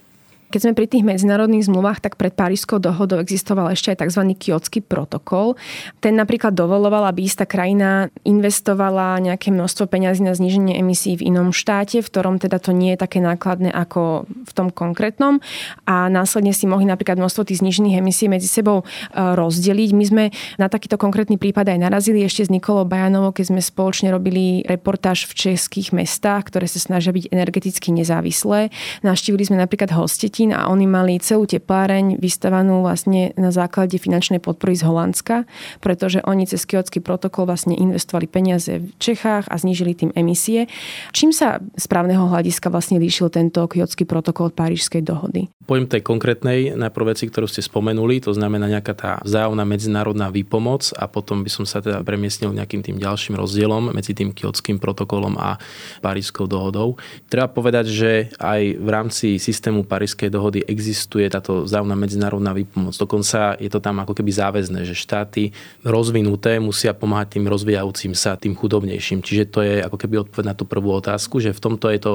Keď 0.56 0.72
sme 0.72 0.72
pri 0.72 0.88
tých 0.88 1.04
medzinárodných 1.04 1.68
zmluvách, 1.68 2.00
tak 2.00 2.16
pred 2.16 2.32
Parížskou 2.32 2.80
dohodou 2.80 3.20
existoval 3.20 3.76
ešte 3.76 3.92
aj 3.92 4.08
tzv. 4.08 4.24
kiotský 4.40 4.80
protokol. 4.80 5.60
Ten 6.00 6.16
napríklad 6.16 6.56
dovoloval, 6.56 7.12
aby 7.12 7.28
istá 7.28 7.44
krajina 7.44 8.08
investovala 8.24 9.20
nejaké 9.20 9.52
množstvo 9.52 9.92
peňazí 9.92 10.24
na 10.24 10.32
zníženie 10.32 10.80
emisí 10.80 11.20
v 11.20 11.28
inom 11.28 11.52
štáte, 11.52 12.00
v 12.00 12.08
ktorom 12.08 12.40
teda 12.40 12.64
to 12.64 12.72
nie 12.72 12.96
je 12.96 13.04
také 13.04 13.20
nákladné 13.20 13.68
ako 13.68 14.32
v 14.32 14.52
tom 14.56 14.72
konkrétnom 14.72 15.44
a 15.84 16.08
následne 16.08 16.56
si 16.56 16.72
mohli 16.72 16.88
napríklad 16.88 17.20
množstvo 17.20 17.52
tých 17.52 17.60
znížených 17.60 18.00
emisí 18.00 18.32
medzi 18.32 18.48
sebou 18.48 18.80
e, 18.80 18.86
rozdeliť. 19.12 19.90
My 19.92 20.06
sme 20.08 20.24
na 20.56 20.72
takýto 20.72 20.96
konkrétny 20.96 21.36
prípad 21.36 21.68
aj 21.68 21.84
narazili 21.84 22.24
ešte 22.24 22.48
s 22.48 22.54
Nikolou 22.54 22.88
Bajanovou, 22.88 23.36
keď 23.36 23.52
sme 23.52 23.60
spoločne 23.60 24.08
robili 24.08 24.64
reportáž 24.64 25.28
v 25.28 25.36
českých 25.36 25.92
mestách, 25.92 26.48
ktoré 26.48 26.72
sa 26.72 26.80
snažia 26.80 27.12
byť 27.12 27.28
energeticky 27.36 27.92
nezávislé. 27.92 28.72
Navštívili 29.04 29.44
sme 29.52 29.60
napríklad 29.60 29.92
hosti 29.92 30.45
Štetín 30.46 30.62
a 30.62 30.70
oni 30.70 30.86
mali 30.86 31.18
celú 31.18 31.50
tepláreň 31.50 32.22
vystavanú 32.22 32.86
vlastne 32.86 33.34
na 33.34 33.50
základe 33.50 33.98
finančnej 33.98 34.38
podpory 34.38 34.78
z 34.78 34.86
Holandska, 34.86 35.50
pretože 35.82 36.22
oni 36.22 36.46
cez 36.46 36.70
kiotský 36.70 37.02
protokol 37.02 37.50
vlastne 37.50 37.74
investovali 37.74 38.30
peniaze 38.30 38.78
v 38.78 38.94
Čechách 39.02 39.50
a 39.50 39.56
znížili 39.58 39.98
tým 39.98 40.14
emisie. 40.14 40.70
Čím 41.18 41.34
sa 41.34 41.66
z 41.74 41.86
právneho 41.90 42.30
hľadiska 42.30 42.70
vlastne 42.70 43.02
líšil 43.02 43.34
tento 43.34 43.66
kiotský 43.66 44.06
protokol 44.06 44.54
od 44.54 44.58
Parížskej 44.60 45.02
dohody? 45.02 45.50
Pojem 45.66 45.90
tej 45.90 46.06
konkrétnej 46.06 46.78
najprv 46.78 47.18
veci, 47.18 47.26
ktorú 47.26 47.50
ste 47.50 47.66
spomenuli, 47.66 48.22
to 48.22 48.30
znamená 48.38 48.70
nejaká 48.70 48.94
tá 48.94 49.12
vzájomná 49.26 49.66
medzinárodná 49.66 50.30
výpomoc 50.30 50.94
a 50.94 51.10
potom 51.10 51.42
by 51.42 51.50
som 51.50 51.66
sa 51.66 51.82
teda 51.82 52.06
premiestnil 52.06 52.54
nejakým 52.54 52.86
tým 52.86 53.02
ďalším 53.02 53.34
rozdielom 53.34 53.90
medzi 53.90 54.14
tým 54.14 54.30
kiotským 54.30 54.78
protokolom 54.78 55.42
a 55.42 55.58
Parížskou 56.06 56.46
dohodou. 56.46 57.02
Treba 57.34 57.50
povedať, 57.50 57.90
že 57.90 58.12
aj 58.38 58.62
v 58.78 58.90
rámci 58.94 59.28
systému 59.42 59.90
Parížskej 59.90 60.35
dohody 60.36 60.60
existuje 60.68 61.24
táto 61.32 61.64
vzájomná 61.64 61.96
medzinárodná 61.96 62.52
výpomoc. 62.52 62.92
Dokonca 63.00 63.56
je 63.56 63.72
to 63.72 63.80
tam 63.80 64.04
ako 64.04 64.12
keby 64.12 64.36
záväzné, 64.36 64.84
že 64.84 64.92
štáty 64.92 65.56
rozvinuté 65.88 66.60
musia 66.60 66.92
pomáhať 66.92 67.40
tým 67.40 67.48
rozvíjajúcim 67.48 68.12
sa, 68.12 68.36
tým 68.36 68.52
chudobnejším. 68.60 69.24
Čiže 69.24 69.44
to 69.48 69.60
je 69.64 69.80
ako 69.80 69.96
keby 69.96 70.28
odpoveď 70.28 70.46
na 70.52 70.56
tú 70.58 70.68
prvú 70.68 70.92
otázku, 70.92 71.40
že 71.40 71.56
v 71.56 71.64
tomto 71.64 71.88
je 71.88 72.00
to 72.04 72.14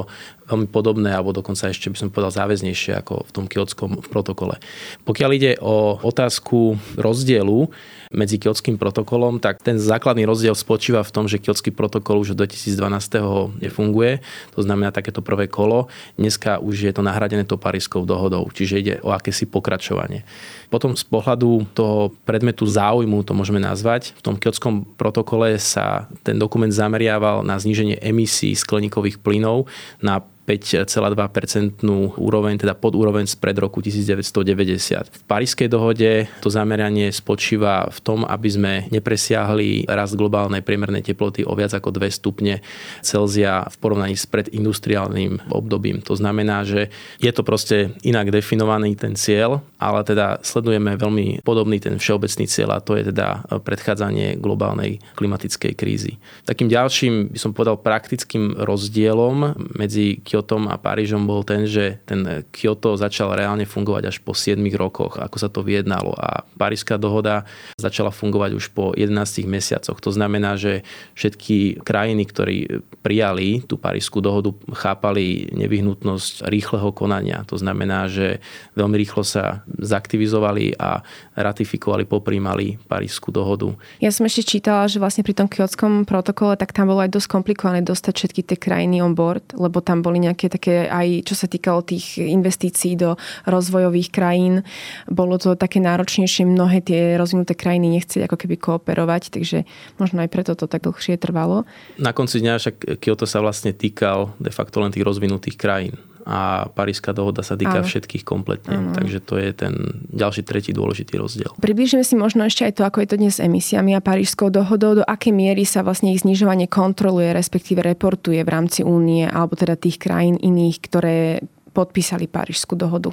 veľmi 0.52 0.68
podobné, 0.68 1.16
alebo 1.16 1.32
dokonca 1.32 1.72
ešte 1.72 1.88
by 1.88 1.96
som 1.96 2.12
povedal 2.12 2.36
záväznejšie 2.36 3.00
ako 3.00 3.24
v 3.24 3.30
tom 3.32 3.44
kiotskom 3.48 4.04
protokole. 4.12 4.60
Pokiaľ 5.08 5.30
ide 5.32 5.52
o 5.64 5.96
otázku 6.04 6.76
rozdielu, 7.00 7.72
medzi 8.10 8.42
kiotským 8.42 8.74
protokolom, 8.74 9.38
tak 9.38 9.62
ten 9.62 9.78
základný 9.78 10.26
rozdiel 10.26 10.58
spočíva 10.58 11.06
v 11.06 11.14
tom, 11.14 11.30
že 11.30 11.38
kiotský 11.38 11.70
protokol 11.70 12.18
už 12.18 12.34
od 12.34 12.42
2012. 12.42 13.62
nefunguje, 13.62 14.18
to 14.50 14.60
znamená 14.66 14.90
takéto 14.90 15.22
prvé 15.22 15.46
kolo. 15.46 15.86
Dneska 16.18 16.58
už 16.58 16.90
je 16.90 16.92
to 16.92 17.06
nahradené 17.06 17.46
to 17.46 17.54
Parískou 17.54 18.02
dohodou, 18.02 18.50
čiže 18.50 18.82
ide 18.82 18.94
o 19.06 19.14
akési 19.14 19.46
pokračovanie. 19.46 20.26
Potom 20.74 20.98
z 20.98 21.06
pohľadu 21.06 21.70
toho 21.70 22.10
predmetu 22.26 22.66
záujmu, 22.66 23.22
to 23.22 23.30
môžeme 23.30 23.62
nazvať, 23.62 24.18
v 24.18 24.22
tom 24.26 24.34
kiotskom 24.34 24.90
protokole 24.98 25.54
sa 25.62 26.10
ten 26.26 26.34
dokument 26.34 26.70
zameriaval 26.70 27.46
na 27.46 27.62
zníženie 27.62 28.02
emisí 28.02 28.58
skleníkových 28.58 29.22
plynov 29.22 29.70
na 30.02 30.18
5,2% 30.48 31.84
úroveň, 32.18 32.54
teda 32.58 32.74
pod 32.74 32.98
úroveň 32.98 33.28
spred 33.28 33.54
roku 33.62 33.78
1990. 33.78 35.06
V 35.06 35.22
Parískej 35.30 35.70
dohode 35.70 36.26
to 36.42 36.48
zameranie 36.50 37.14
spočíva 37.14 37.86
v 37.86 37.98
tom, 38.02 38.26
aby 38.26 38.48
sme 38.50 38.72
nepresiahli 38.90 39.86
rast 39.86 40.18
globálnej 40.18 40.64
priemernej 40.64 41.06
teploty 41.06 41.46
o 41.46 41.54
viac 41.54 41.70
ako 41.76 41.94
2 41.94 42.10
stupne 42.10 42.64
Celzia 43.04 43.62
v 43.70 43.76
porovnaní 43.78 44.18
s 44.18 44.26
predindustriálnym 44.26 45.54
obdobím. 45.54 46.02
To 46.02 46.18
znamená, 46.18 46.66
že 46.66 46.90
je 47.22 47.30
to 47.30 47.46
proste 47.46 47.94
inak 48.02 48.34
definovaný 48.34 48.98
ten 48.98 49.14
cieľ, 49.14 49.62
ale 49.78 50.02
teda 50.02 50.42
sledujeme 50.42 50.98
veľmi 50.98 51.46
podobný 51.46 51.78
ten 51.78 51.94
všeobecný 52.00 52.50
cieľ 52.50 52.74
a 52.74 52.82
to 52.82 52.98
je 52.98 53.14
teda 53.14 53.46
predchádzanie 53.62 54.34
globálnej 54.42 54.98
klimatickej 55.14 55.72
krízy. 55.78 56.18
Takým 56.42 56.66
ďalším, 56.66 57.30
by 57.30 57.38
som 57.38 57.54
povedal, 57.54 57.78
praktickým 57.78 58.58
rozdielom 58.58 59.54
medzi 59.78 60.18
Kyotom 60.30 60.70
a 60.70 60.78
Parížom 60.78 61.26
bol 61.26 61.42
ten, 61.42 61.66
že 61.66 61.98
ten 62.06 62.46
Kyoto 62.54 62.94
začal 62.94 63.34
reálne 63.34 63.66
fungovať 63.66 64.14
až 64.14 64.16
po 64.22 64.30
7 64.30 64.62
rokoch, 64.78 65.18
ako 65.18 65.36
sa 65.42 65.50
to 65.50 65.66
vyjednalo. 65.66 66.14
A 66.14 66.46
Parížská 66.54 67.02
dohoda 67.02 67.42
začala 67.74 68.14
fungovať 68.14 68.54
už 68.54 68.70
po 68.70 68.94
11 68.94 69.10
mesiacoch. 69.50 69.98
To 69.98 70.14
znamená, 70.14 70.54
že 70.54 70.86
všetky 71.18 71.82
krajiny, 71.82 72.30
ktorí 72.30 72.56
prijali 73.02 73.66
tú 73.66 73.74
Parížskú 73.74 74.22
dohodu, 74.22 74.54
chápali 74.70 75.50
nevyhnutnosť 75.50 76.46
rýchleho 76.46 76.94
konania. 76.94 77.42
To 77.50 77.58
znamená, 77.58 78.06
že 78.06 78.38
veľmi 78.78 78.94
rýchlo 79.02 79.26
sa 79.26 79.66
zaktivizovali 79.66 80.78
a 80.78 81.02
ratifikovali, 81.34 82.06
poprímali 82.06 82.78
Parížskú 82.86 83.34
dohodu. 83.34 83.74
Ja 83.98 84.14
som 84.14 84.30
ešte 84.30 84.46
čítala, 84.46 84.86
že 84.86 85.02
vlastne 85.02 85.26
pri 85.26 85.34
tom 85.34 85.50
kiotskom 85.50 86.06
protokole, 86.06 86.54
tak 86.54 86.70
tam 86.70 86.86
bolo 86.86 87.02
aj 87.02 87.10
dosť 87.10 87.26
komplikované 87.26 87.82
dostať 87.82 88.14
všetky 88.14 88.40
tie 88.46 88.58
krajiny 88.60 89.02
on 89.02 89.18
board, 89.18 89.58
lebo 89.58 89.82
tam 89.82 90.06
boli 90.06 90.19
nejaké 90.20 90.52
také 90.52 90.86
aj, 90.86 91.24
čo 91.24 91.34
sa 91.34 91.48
týkalo 91.48 91.80
tých 91.80 92.20
investícií 92.20 92.94
do 93.00 93.16
rozvojových 93.48 94.12
krajín, 94.12 94.60
bolo 95.08 95.40
to 95.40 95.56
také 95.56 95.80
náročnejšie, 95.80 96.44
mnohé 96.44 96.84
tie 96.84 97.16
rozvinuté 97.16 97.56
krajiny 97.56 97.96
nechceli 97.96 98.28
ako 98.28 98.36
keby 98.36 98.60
kooperovať, 98.60 99.32
takže 99.32 99.64
možno 99.96 100.20
aj 100.20 100.28
preto 100.28 100.52
to 100.52 100.68
tak 100.68 100.84
dlhšie 100.84 101.16
trvalo. 101.16 101.64
Na 101.96 102.12
konci 102.12 102.44
dňa 102.44 102.60
však 102.60 102.76
Kyoto 103.00 103.24
sa 103.24 103.40
vlastne 103.40 103.72
týkal 103.72 104.36
de 104.36 104.52
facto 104.52 104.84
len 104.84 104.92
tých 104.92 105.06
rozvinutých 105.08 105.56
krajín 105.56 105.96
a 106.30 106.70
Paríska 106.70 107.10
dohoda 107.10 107.42
sa 107.42 107.58
týka 107.58 107.82
Áno. 107.82 107.88
všetkých 107.90 108.22
kompletne. 108.22 108.78
Áno. 108.78 108.94
Takže 108.94 109.18
to 109.18 109.34
je 109.34 109.50
ten 109.50 109.74
ďalší, 110.14 110.46
tretí 110.46 110.70
dôležitý 110.70 111.18
rozdiel. 111.18 111.50
Približíme 111.58 112.06
si 112.06 112.14
možno 112.14 112.46
ešte 112.46 112.70
aj 112.70 112.72
to, 112.78 112.82
ako 112.86 113.02
je 113.02 113.08
to 113.10 113.16
dnes 113.18 113.34
s 113.34 113.42
emisiami 113.42 113.98
a 113.98 114.00
Parížskou 114.00 114.46
dohodou, 114.54 115.02
do 115.02 115.04
akej 115.04 115.34
miery 115.34 115.66
sa 115.66 115.82
vlastne 115.82 116.14
ich 116.14 116.22
znižovanie 116.22 116.70
kontroluje, 116.70 117.34
respektíve 117.34 117.82
reportuje 117.82 118.46
v 118.46 118.50
rámci 118.50 118.86
únie 118.86 119.26
alebo 119.26 119.58
teda 119.58 119.74
tých 119.74 119.98
krajín 119.98 120.38
iných, 120.38 120.76
ktoré 120.86 121.42
podpísali 121.74 122.30
Parížskú 122.30 122.78
dohodu. 122.78 123.10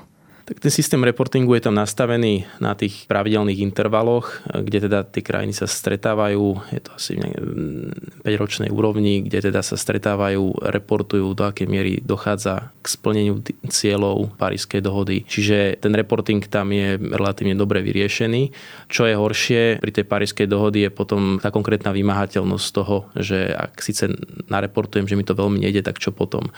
Tak 0.48 0.64
ten 0.64 0.72
systém 0.72 1.04
reportingu 1.04 1.60
je 1.60 1.68
tam 1.68 1.76
nastavený 1.76 2.48
na 2.64 2.72
tých 2.72 3.04
pravidelných 3.12 3.68
intervaloch, 3.68 4.48
kde 4.48 4.88
teda 4.88 5.04
tie 5.04 5.20
krajiny 5.20 5.52
sa 5.52 5.68
stretávajú, 5.68 6.72
je 6.72 6.82
to 6.88 6.92
asi 6.96 7.20
v 7.20 7.92
5-ročnej 8.24 8.72
úrovni, 8.72 9.28
kde 9.28 9.52
teda 9.52 9.60
sa 9.60 9.76
stretávajú, 9.76 10.72
reportujú, 10.72 11.36
do 11.36 11.52
akej 11.52 11.68
miery 11.68 12.00
dochádza 12.00 12.72
k 12.80 12.88
splneniu 12.88 13.44
cieľov 13.68 14.40
Parískej 14.40 14.80
dohody. 14.80 15.28
Čiže 15.28 15.84
ten 15.84 15.92
reporting 15.92 16.40
tam 16.48 16.72
je 16.72 16.96
relatívne 16.96 17.60
dobre 17.60 17.84
vyriešený. 17.84 18.56
Čo 18.88 19.04
je 19.04 19.20
horšie 19.20 19.84
pri 19.84 19.92
tej 19.92 20.08
Parískej 20.08 20.48
dohody 20.48 20.88
je 20.88 20.96
potom 20.96 21.44
tá 21.44 21.52
konkrétna 21.52 21.92
vymahateľnosť 21.92 22.68
toho, 22.72 23.12
že 23.20 23.52
ak 23.52 23.84
síce 23.84 24.16
nareportujem, 24.48 25.12
že 25.12 25.20
mi 25.20 25.28
to 25.28 25.36
veľmi 25.36 25.60
nejde, 25.60 25.84
tak 25.84 26.00
čo 26.00 26.16
potom? 26.16 26.56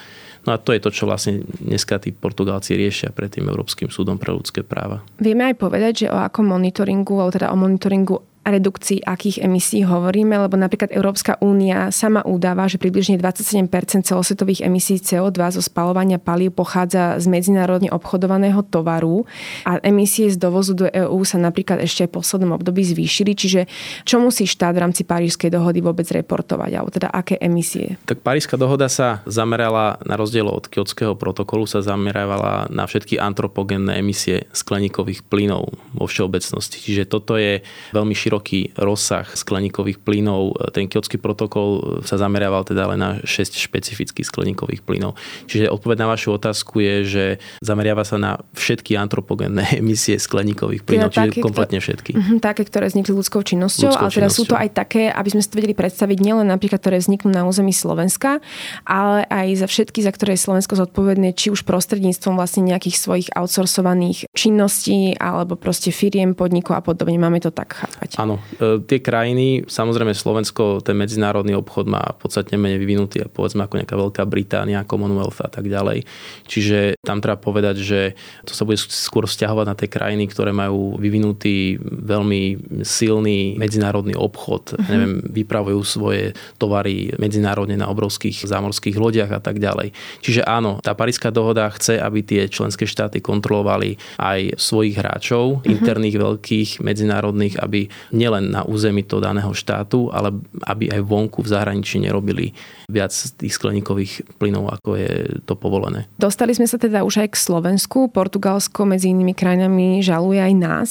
No 0.48 0.56
a 0.56 0.60
to 0.60 0.72
je 0.72 0.80
to, 0.80 0.88
čo 0.88 1.04
vlastne 1.04 1.44
dneska 1.60 2.00
tí 2.00 2.16
Portugálci 2.16 2.72
riešia 2.72 3.12
pred 3.12 3.28
tým 3.28 3.52
Európskym 3.52 3.92
súdom 3.92 4.16
pre 4.16 4.32
ľudské 4.32 4.64
práva. 4.64 5.04
Vieme 5.20 5.44
aj 5.52 5.56
povedať, 5.60 5.92
že 6.06 6.06
o 6.08 6.16
akom 6.16 6.48
monitoringu, 6.48 7.20
alebo 7.20 7.36
teda 7.36 7.52
o 7.52 7.56
monitoringu 7.60 8.29
redukcii 8.44 9.04
akých 9.04 9.44
emisí 9.44 9.84
hovoríme, 9.84 10.32
lebo 10.40 10.56
napríklad 10.56 10.88
Európska 10.92 11.36
únia 11.44 11.92
sama 11.92 12.24
udáva, 12.24 12.64
že 12.66 12.80
približne 12.80 13.20
27% 13.20 13.68
celosvetových 14.04 14.64
emisí 14.64 14.96
CO2 14.96 15.38
zo 15.54 15.62
spalovania 15.62 16.16
palív 16.16 16.56
pochádza 16.56 17.20
z 17.20 17.26
medzinárodne 17.28 17.92
obchodovaného 17.92 18.64
tovaru 18.64 19.28
a 19.68 19.76
emisie 19.84 20.32
z 20.32 20.40
dovozu 20.40 20.72
do 20.72 20.86
EÚ 20.88 21.24
sa 21.28 21.36
napríklad 21.36 21.84
ešte 21.84 22.08
v 22.08 22.16
poslednom 22.16 22.56
období 22.56 22.80
zvýšili. 22.80 23.32
Čiže 23.36 23.60
čo 24.08 24.16
musí 24.18 24.48
štát 24.48 24.72
v 24.72 24.82
rámci 24.88 25.02
Parížskej 25.04 25.52
dohody 25.52 25.84
vôbec 25.84 26.08
reportovať, 26.08 26.70
alebo 26.72 26.90
teda 26.90 27.12
aké 27.12 27.36
emisie? 27.38 28.00
Tak 28.08 28.24
Parížska 28.24 28.56
dohoda 28.56 28.88
sa 28.88 29.20
zamerala 29.28 30.00
na 30.08 30.16
rozdiel 30.16 30.48
od 30.48 30.64
Kyotského 30.64 31.12
protokolu 31.12 31.68
sa 31.68 31.84
zamerávala 31.84 32.72
na 32.72 32.88
všetky 32.88 33.20
antropogénne 33.20 34.00
emisie 34.00 34.48
skleníkových 34.56 35.28
plynov 35.28 35.76
vo 35.92 36.04
všeobecnosti. 36.08 36.80
Čiže 36.80 37.04
toto 37.04 37.36
je 37.36 37.60
veľmi 37.92 38.14
široký 38.16 38.29
široký 38.30 38.78
rozsah 38.78 39.26
skleníkových 39.26 39.98
plynov. 39.98 40.54
Ten 40.70 40.86
kiotský 40.86 41.18
protokol 41.18 41.98
sa 42.06 42.14
zameriaval 42.14 42.62
teda 42.62 42.86
len 42.94 43.02
na 43.02 43.10
6 43.26 43.58
špecifických 43.58 44.22
skleníkových 44.22 44.86
plynov. 44.86 45.18
Čiže 45.50 45.66
odpoveď 45.66 46.06
na 46.06 46.14
vašu 46.14 46.38
otázku 46.38 46.78
je, 46.78 46.94
že 47.02 47.24
zameriava 47.58 48.06
sa 48.06 48.22
na 48.22 48.38
všetky 48.54 48.94
antropogénne 48.94 49.66
emisie 49.82 50.14
skleníkových 50.14 50.86
plynov, 50.86 51.10
teda 51.10 51.26
čiže 51.26 51.30
také, 51.34 51.42
kompletne 51.42 51.78
všetky. 51.82 52.12
Uh-huh, 52.14 52.38
také, 52.38 52.62
ktoré 52.62 52.86
vznikli 52.86 53.18
ľudskou 53.18 53.42
činnosťou, 53.42 53.90
ľudskou 53.90 54.06
ale 54.06 54.14
teda 54.14 54.30
činnosťou. 54.30 54.46
sú 54.46 54.52
to 54.54 54.54
aj 54.54 54.68
také, 54.70 55.10
aby 55.10 55.28
sme 55.34 55.42
si 55.42 55.50
to 55.50 55.58
vedeli 55.58 55.74
predstaviť, 55.74 56.18
nielen 56.22 56.46
napríklad, 56.46 56.78
ktoré 56.78 57.02
vzniknú 57.02 57.34
na 57.34 57.42
území 57.50 57.74
Slovenska, 57.74 58.38
ale 58.86 59.26
aj 59.26 59.58
za 59.58 59.66
všetky, 59.66 60.06
za 60.06 60.14
ktoré 60.14 60.38
je 60.38 60.46
Slovensko 60.46 60.78
zodpovedné, 60.78 61.34
či 61.34 61.50
už 61.50 61.66
prostredníctvom 61.66 62.38
vlastne 62.38 62.62
nejakých 62.62 62.94
svojich 62.94 63.28
outsourcovaných 63.34 64.30
činností 64.38 65.18
alebo 65.18 65.58
proste 65.58 65.90
firiem, 65.90 66.38
podnikov 66.38 66.78
a 66.78 66.82
podobne. 66.84 67.18
Máme 67.18 67.42
to 67.42 67.50
tak 67.50 67.74
chápať. 67.74 68.19
Áno, 68.20 68.36
e, 68.60 68.84
tie 68.84 69.00
krajiny, 69.00 69.64
samozrejme 69.64 70.12
Slovensko, 70.12 70.84
ten 70.84 70.92
medzinárodný 70.92 71.56
obchod 71.56 71.88
má 71.88 72.04
podstatne 72.20 72.60
menej 72.60 72.76
vyvinutý, 72.76 73.24
povedzme 73.32 73.64
ako 73.64 73.80
nejaká 73.80 73.96
Veľká 73.96 74.22
Británia, 74.28 74.84
Commonwealth 74.84 75.40
a 75.40 75.48
tak 75.48 75.64
ďalej. 75.64 76.04
Čiže 76.44 77.00
tam 77.00 77.24
treba 77.24 77.40
povedať, 77.40 77.80
že 77.80 78.00
to 78.44 78.52
sa 78.52 78.68
bude 78.68 78.76
skôr 78.76 79.24
vzťahovať 79.24 79.64
na 79.64 79.72
tie 79.72 79.88
krajiny, 79.88 80.28
ktoré 80.28 80.52
majú 80.52 81.00
vyvinutý 81.00 81.80
veľmi 81.80 82.60
silný 82.84 83.56
medzinárodný 83.56 84.12
obchod, 84.12 84.76
mm-hmm. 84.76 84.90
neviem, 84.92 85.14
vypravujú 85.24 85.80
svoje 85.80 86.36
tovary 86.60 87.16
medzinárodne 87.16 87.80
na 87.80 87.88
obrovských 87.88 88.44
zámorských 88.44 89.00
lodiach 89.00 89.32
a 89.32 89.40
tak 89.40 89.56
ďalej. 89.56 89.96
Čiže 90.20 90.44
áno, 90.44 90.76
tá 90.84 90.92
Paríska 90.92 91.32
dohoda 91.32 91.72
chce, 91.72 91.96
aby 91.96 92.20
tie 92.20 92.52
členské 92.52 92.84
štáty 92.84 93.24
kontrolovali 93.24 93.96
aj 94.20 94.60
svojich 94.60 95.00
hráčov, 95.00 95.64
mm-hmm. 95.64 95.72
interných 95.72 96.16
veľkých 96.20 96.70
medzinárodných, 96.84 97.56
aby 97.56 97.88
nielen 98.10 98.50
na 98.50 98.66
území 98.66 99.02
toho 99.06 99.22
daného 99.22 99.50
štátu, 99.54 100.10
ale 100.10 100.34
aby 100.66 100.90
aj 100.90 101.00
vonku 101.02 101.42
v 101.42 101.50
zahraničí 101.50 101.98
nerobili 102.02 102.52
viac 102.90 103.14
tých 103.14 103.54
skleníkových 103.54 104.38
plynov, 104.38 104.74
ako 104.78 104.98
je 104.98 105.12
to 105.46 105.54
povolené. 105.54 106.10
Dostali 106.18 106.54
sme 106.54 106.66
sa 106.66 106.76
teda 106.76 107.06
už 107.06 107.22
aj 107.26 107.28
k 107.34 107.36
Slovensku. 107.38 108.10
Portugalsko 108.10 108.82
medzi 108.86 109.14
inými 109.14 109.34
krajinami 109.34 110.02
žaluje 110.02 110.42
aj 110.42 110.54
nás. 110.58 110.88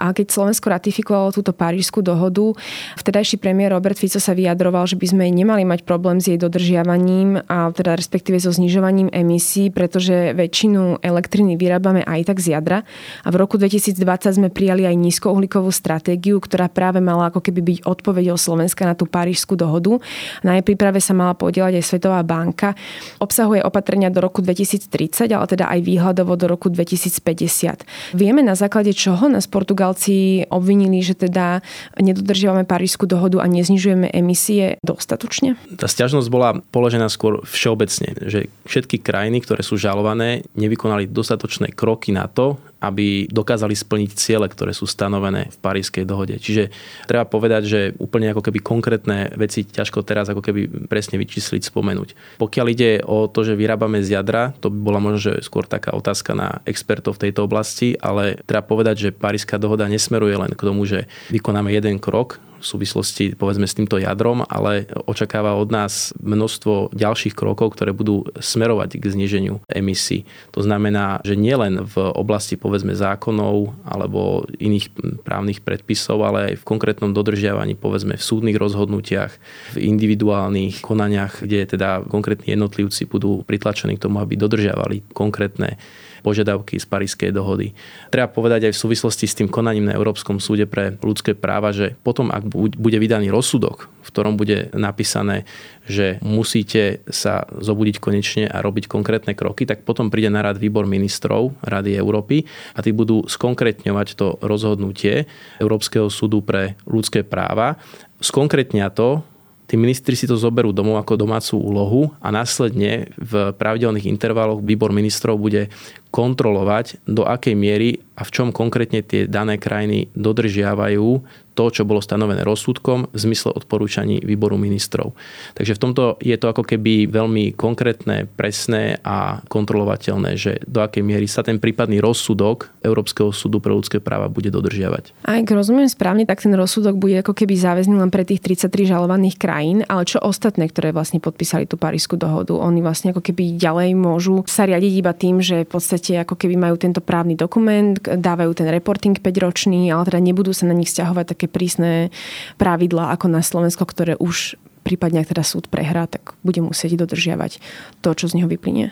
A 0.00 0.10
keď 0.16 0.32
Slovensko 0.32 0.72
ratifikovalo 0.72 1.32
túto 1.32 1.52
parížskú 1.52 2.00
dohodu, 2.00 2.56
vtedajší 2.96 3.36
premiér 3.36 3.76
Robert 3.76 4.00
Fico 4.00 4.18
sa 4.18 4.32
vyjadroval, 4.32 4.88
že 4.88 4.96
by 4.96 5.06
sme 5.12 5.24
nemali 5.28 5.62
mať 5.68 5.84
problém 5.84 6.18
s 6.18 6.28
jej 6.32 6.40
dodržiavaním 6.40 7.44
a 7.48 7.70
teda 7.72 7.96
respektíve 7.96 8.40
so 8.40 8.50
znižovaním 8.52 9.12
emisí, 9.12 9.68
pretože 9.68 10.32
väčšinu 10.32 11.04
elektriny 11.04 11.56
vyrábame 11.60 12.02
aj 12.02 12.32
tak 12.32 12.38
z 12.40 12.56
jadra. 12.56 12.78
A 13.22 13.28
v 13.28 13.36
roku 13.40 13.60
2020 13.60 13.98
sme 14.38 14.48
prijali 14.48 14.88
aj 14.88 14.96
nízkouhlíkovú 14.96 15.70
stratégiu, 15.70 16.40
ktorá 16.40 16.61
práve 16.68 16.98
mala 16.98 17.30
ako 17.30 17.40
keby 17.40 17.60
byť 17.62 17.78
odpovedou 17.86 18.36
Slovenska 18.36 18.86
na 18.86 18.94
tú 18.98 19.06
parížskú 19.08 19.54
dohodu. 19.54 19.98
Na 20.42 20.58
jej 20.58 20.64
príprave 20.66 20.98
sa 20.98 21.14
mala 21.14 21.34
podielať 21.34 21.78
aj 21.78 21.84
Svetová 21.84 22.20
banka. 22.26 22.74
Obsahuje 23.22 23.62
opatrenia 23.62 24.10
do 24.10 24.20
roku 24.20 24.42
2030, 24.42 25.30
ale 25.30 25.46
teda 25.46 25.70
aj 25.70 25.80
výhľadovo 25.82 26.34
do 26.34 26.46
roku 26.50 26.68
2050. 26.68 28.14
Vieme 28.18 28.42
na 28.42 28.58
základe 28.58 28.92
čoho 28.92 29.30
nás 29.30 29.46
Portugalci 29.46 30.44
obvinili, 30.50 31.00
že 31.00 31.14
teda 31.14 31.62
nedodržiavame 31.98 32.66
parížskú 32.66 33.06
dohodu 33.06 33.40
a 33.40 33.46
neznižujeme 33.46 34.10
emisie 34.12 34.76
dostatočne? 34.82 35.54
Tá 35.78 35.86
stiažnosť 35.86 36.28
bola 36.28 36.58
položená 36.74 37.06
skôr 37.08 37.40
všeobecne, 37.46 38.14
že 38.28 38.50
všetky 38.66 39.00
krajiny, 39.00 39.42
ktoré 39.42 39.62
sú 39.62 39.78
žalované, 39.78 40.42
nevykonali 40.58 41.08
dostatočné 41.08 41.72
kroky 41.72 42.10
na 42.10 42.26
to, 42.26 42.58
aby 42.82 43.30
dokázali 43.30 43.78
splniť 43.78 44.10
ciele, 44.18 44.50
ktoré 44.50 44.74
sú 44.74 44.90
stanovené 44.90 45.54
v 45.54 45.56
Parískej 45.62 46.02
dohode. 46.02 46.34
Čiže 46.42 46.74
treba 47.06 47.22
povedať, 47.22 47.62
že 47.62 47.80
úplne 48.02 48.34
ako 48.34 48.42
keby 48.42 48.58
konkrétne 48.58 49.30
veci 49.38 49.62
ťažko 49.62 50.02
teraz 50.02 50.26
ako 50.26 50.42
keby 50.42 50.90
presne 50.90 51.22
vyčísliť, 51.22 51.62
spomenúť. 51.62 52.42
Pokiaľ 52.42 52.66
ide 52.74 52.90
o 53.06 53.30
to, 53.30 53.46
že 53.46 53.54
vyrábame 53.54 54.02
z 54.02 54.18
jadra, 54.18 54.50
to 54.58 54.66
by 54.66 54.78
bola 54.82 54.98
možno 54.98 55.20
že 55.22 55.32
skôr 55.46 55.62
taká 55.62 55.94
otázka 55.94 56.34
na 56.34 56.58
expertov 56.66 57.14
v 57.14 57.30
tejto 57.30 57.46
oblasti, 57.46 57.94
ale 58.02 58.42
treba 58.42 58.66
povedať, 58.66 59.08
že 59.08 59.14
Paríska 59.14 59.62
dohoda 59.62 59.86
nesmeruje 59.86 60.34
len 60.34 60.52
k 60.58 60.66
tomu, 60.66 60.82
že 60.82 61.06
vykonáme 61.30 61.70
jeden 61.70 62.02
krok, 62.02 62.42
v 62.62 62.66
súvislosti 62.66 63.34
povedzme 63.34 63.66
s 63.66 63.74
týmto 63.74 63.98
jadrom, 63.98 64.46
ale 64.46 64.86
očakáva 65.10 65.58
od 65.58 65.74
nás 65.74 66.14
množstvo 66.22 66.94
ďalších 66.94 67.34
krokov, 67.34 67.74
ktoré 67.74 67.90
budú 67.90 68.30
smerovať 68.38 69.02
k 69.02 69.04
zniženiu 69.10 69.58
emisí. 69.66 70.24
To 70.54 70.62
znamená, 70.62 71.18
že 71.26 71.34
nielen 71.34 71.82
v 71.82 71.98
oblasti 72.14 72.54
povedzme 72.54 72.94
zákonov 72.94 73.74
alebo 73.82 74.46
iných 74.62 74.94
právnych 75.26 75.60
predpisov, 75.66 76.22
ale 76.22 76.54
aj 76.54 76.62
v 76.62 76.68
konkrétnom 76.68 77.10
dodržiavaní 77.10 77.74
povedzme 77.74 78.14
v 78.14 78.22
súdnych 78.22 78.56
rozhodnutiach, 78.56 79.34
v 79.74 79.76
individuálnych 79.82 80.78
konaniach, 80.78 81.42
kde 81.42 81.66
teda 81.66 82.06
konkrétni 82.06 82.54
jednotlivci 82.54 83.10
budú 83.10 83.42
pritlačení 83.42 83.98
k 83.98 84.06
tomu, 84.06 84.22
aby 84.22 84.38
dodržiavali 84.38 85.10
konkrétne 85.10 85.82
požiadavky 86.22 86.78
z 86.78 86.86
Parískej 86.86 87.34
dohody. 87.34 87.74
Treba 88.08 88.30
povedať 88.30 88.70
aj 88.70 88.72
v 88.72 88.82
súvislosti 88.86 89.26
s 89.26 89.34
tým 89.34 89.50
konaním 89.50 89.90
na 89.90 89.98
Európskom 89.98 90.38
súde 90.38 90.70
pre 90.70 90.94
ľudské 91.02 91.34
práva, 91.34 91.74
že 91.74 91.98
potom, 92.06 92.30
ak 92.30 92.46
bude 92.54 92.98
vydaný 93.02 93.28
rozsudok, 93.34 93.90
v 94.02 94.08
ktorom 94.08 94.38
bude 94.38 94.70
napísané, 94.72 95.44
že 95.86 96.22
musíte 96.22 97.02
sa 97.10 97.46
zobudiť 97.50 97.98
konečne 97.98 98.44
a 98.46 98.62
robiť 98.62 98.86
konkrétne 98.86 99.34
kroky, 99.34 99.66
tak 99.66 99.82
potom 99.82 100.08
príde 100.08 100.30
na 100.30 100.46
rad 100.46 100.62
výbor 100.62 100.86
ministrov 100.86 101.58
Rady 101.66 101.98
Európy 101.98 102.46
a 102.74 102.80
tí 102.86 102.94
budú 102.94 103.26
skonkrétňovať 103.26 104.08
to 104.14 104.38
rozhodnutie 104.38 105.26
Európskeho 105.58 106.06
súdu 106.06 106.38
pre 106.46 106.78
ľudské 106.86 107.26
práva. 107.26 107.82
Skonkrétňa 108.22 108.94
to, 108.94 109.26
tí 109.66 109.80
ministri 109.80 110.12
si 110.12 110.28
to 110.28 110.36
zoberú 110.36 110.68
domov 110.68 111.00
ako 111.00 111.16
domácu 111.16 111.56
úlohu 111.56 112.02
a 112.20 112.28
následne 112.28 113.08
v 113.16 113.56
pravidelných 113.56 114.04
intervaloch 114.04 114.60
výbor 114.60 114.92
ministrov 114.92 115.40
bude 115.40 115.72
kontrolovať, 116.12 117.08
do 117.08 117.24
akej 117.24 117.56
miery 117.56 118.04
a 118.12 118.22
v 118.22 118.30
čom 118.30 118.48
konkrétne 118.52 119.00
tie 119.00 119.24
dané 119.24 119.56
krajiny 119.56 120.12
dodržiavajú 120.12 121.24
to, 121.52 121.68
čo 121.68 121.84
bolo 121.84 122.00
stanovené 122.00 122.40
rozsudkom 122.44 123.12
v 123.12 123.18
zmysle 123.18 123.52
odporúčaní 123.52 124.24
výboru 124.24 124.56
ministrov. 124.56 125.12
Takže 125.52 125.76
v 125.76 125.82
tomto 125.82 126.02
je 126.24 126.36
to 126.40 126.48
ako 126.48 126.64
keby 126.64 127.08
veľmi 127.12 127.52
konkrétne, 127.52 128.24
presné 128.24 128.96
a 129.04 129.44
kontrolovateľné, 129.52 130.30
že 130.40 130.64
do 130.64 130.80
akej 130.80 131.04
miery 131.04 131.28
sa 131.28 131.44
ten 131.44 131.60
prípadný 131.60 132.00
rozsudok 132.00 132.72
Európskeho 132.80 133.30
súdu 133.36 133.60
pre 133.60 133.76
ľudské 133.76 134.00
práva 134.00 134.32
bude 134.32 134.48
dodržiavať. 134.48 135.12
Ak 135.28 135.44
rozumiem 135.52 135.92
správne, 135.92 136.24
tak 136.24 136.40
ten 136.40 136.56
rozsudok 136.56 136.96
bude 136.96 137.20
ako 137.20 137.36
keby 137.36 137.52
záväzný 137.52 138.00
len 138.00 138.08
pre 138.08 138.24
tých 138.24 138.40
33 138.40 138.88
žalovaných 138.88 139.36
krajín, 139.36 139.84
ale 139.92 140.08
čo 140.08 140.24
ostatné, 140.24 140.72
ktoré 140.72 140.96
vlastne 140.96 141.20
podpísali 141.20 141.68
tú 141.68 141.76
Parísku 141.76 142.16
dohodu, 142.16 142.56
oni 142.56 142.80
vlastne 142.80 143.12
ako 143.12 143.20
keby 143.20 143.60
ďalej 143.60 143.92
môžu 143.92 144.40
sa 144.48 144.64
riadiť 144.64 144.92
iba 144.96 145.12
tým, 145.12 145.44
že 145.44 145.68
v 145.68 145.70
podstate 145.70 146.01
podstate 146.02 146.18
ako 146.18 146.34
keby 146.34 146.58
majú 146.58 146.74
tento 146.74 146.98
právny 146.98 147.38
dokument, 147.38 147.94
dávajú 148.02 148.58
ten 148.58 148.66
reporting 148.66 149.14
5-ročný, 149.14 149.86
ale 149.94 150.10
teda 150.10 150.18
nebudú 150.18 150.50
sa 150.50 150.66
na 150.66 150.74
nich 150.74 150.90
stiahovať 150.90 151.38
také 151.38 151.46
prísne 151.46 152.10
pravidlá 152.58 153.14
ako 153.14 153.30
na 153.30 153.38
Slovensko, 153.38 153.86
ktoré 153.86 154.18
už 154.18 154.58
prípadne 154.82 155.22
ak 155.22 155.30
teda 155.30 155.46
súd 155.46 155.70
prehrá, 155.70 156.10
tak 156.10 156.34
bude 156.42 156.58
musieť 156.58 157.06
dodržiavať 157.06 157.62
to, 158.02 158.10
čo 158.18 158.26
z 158.26 158.42
neho 158.42 158.50
vyplynie. 158.50 158.90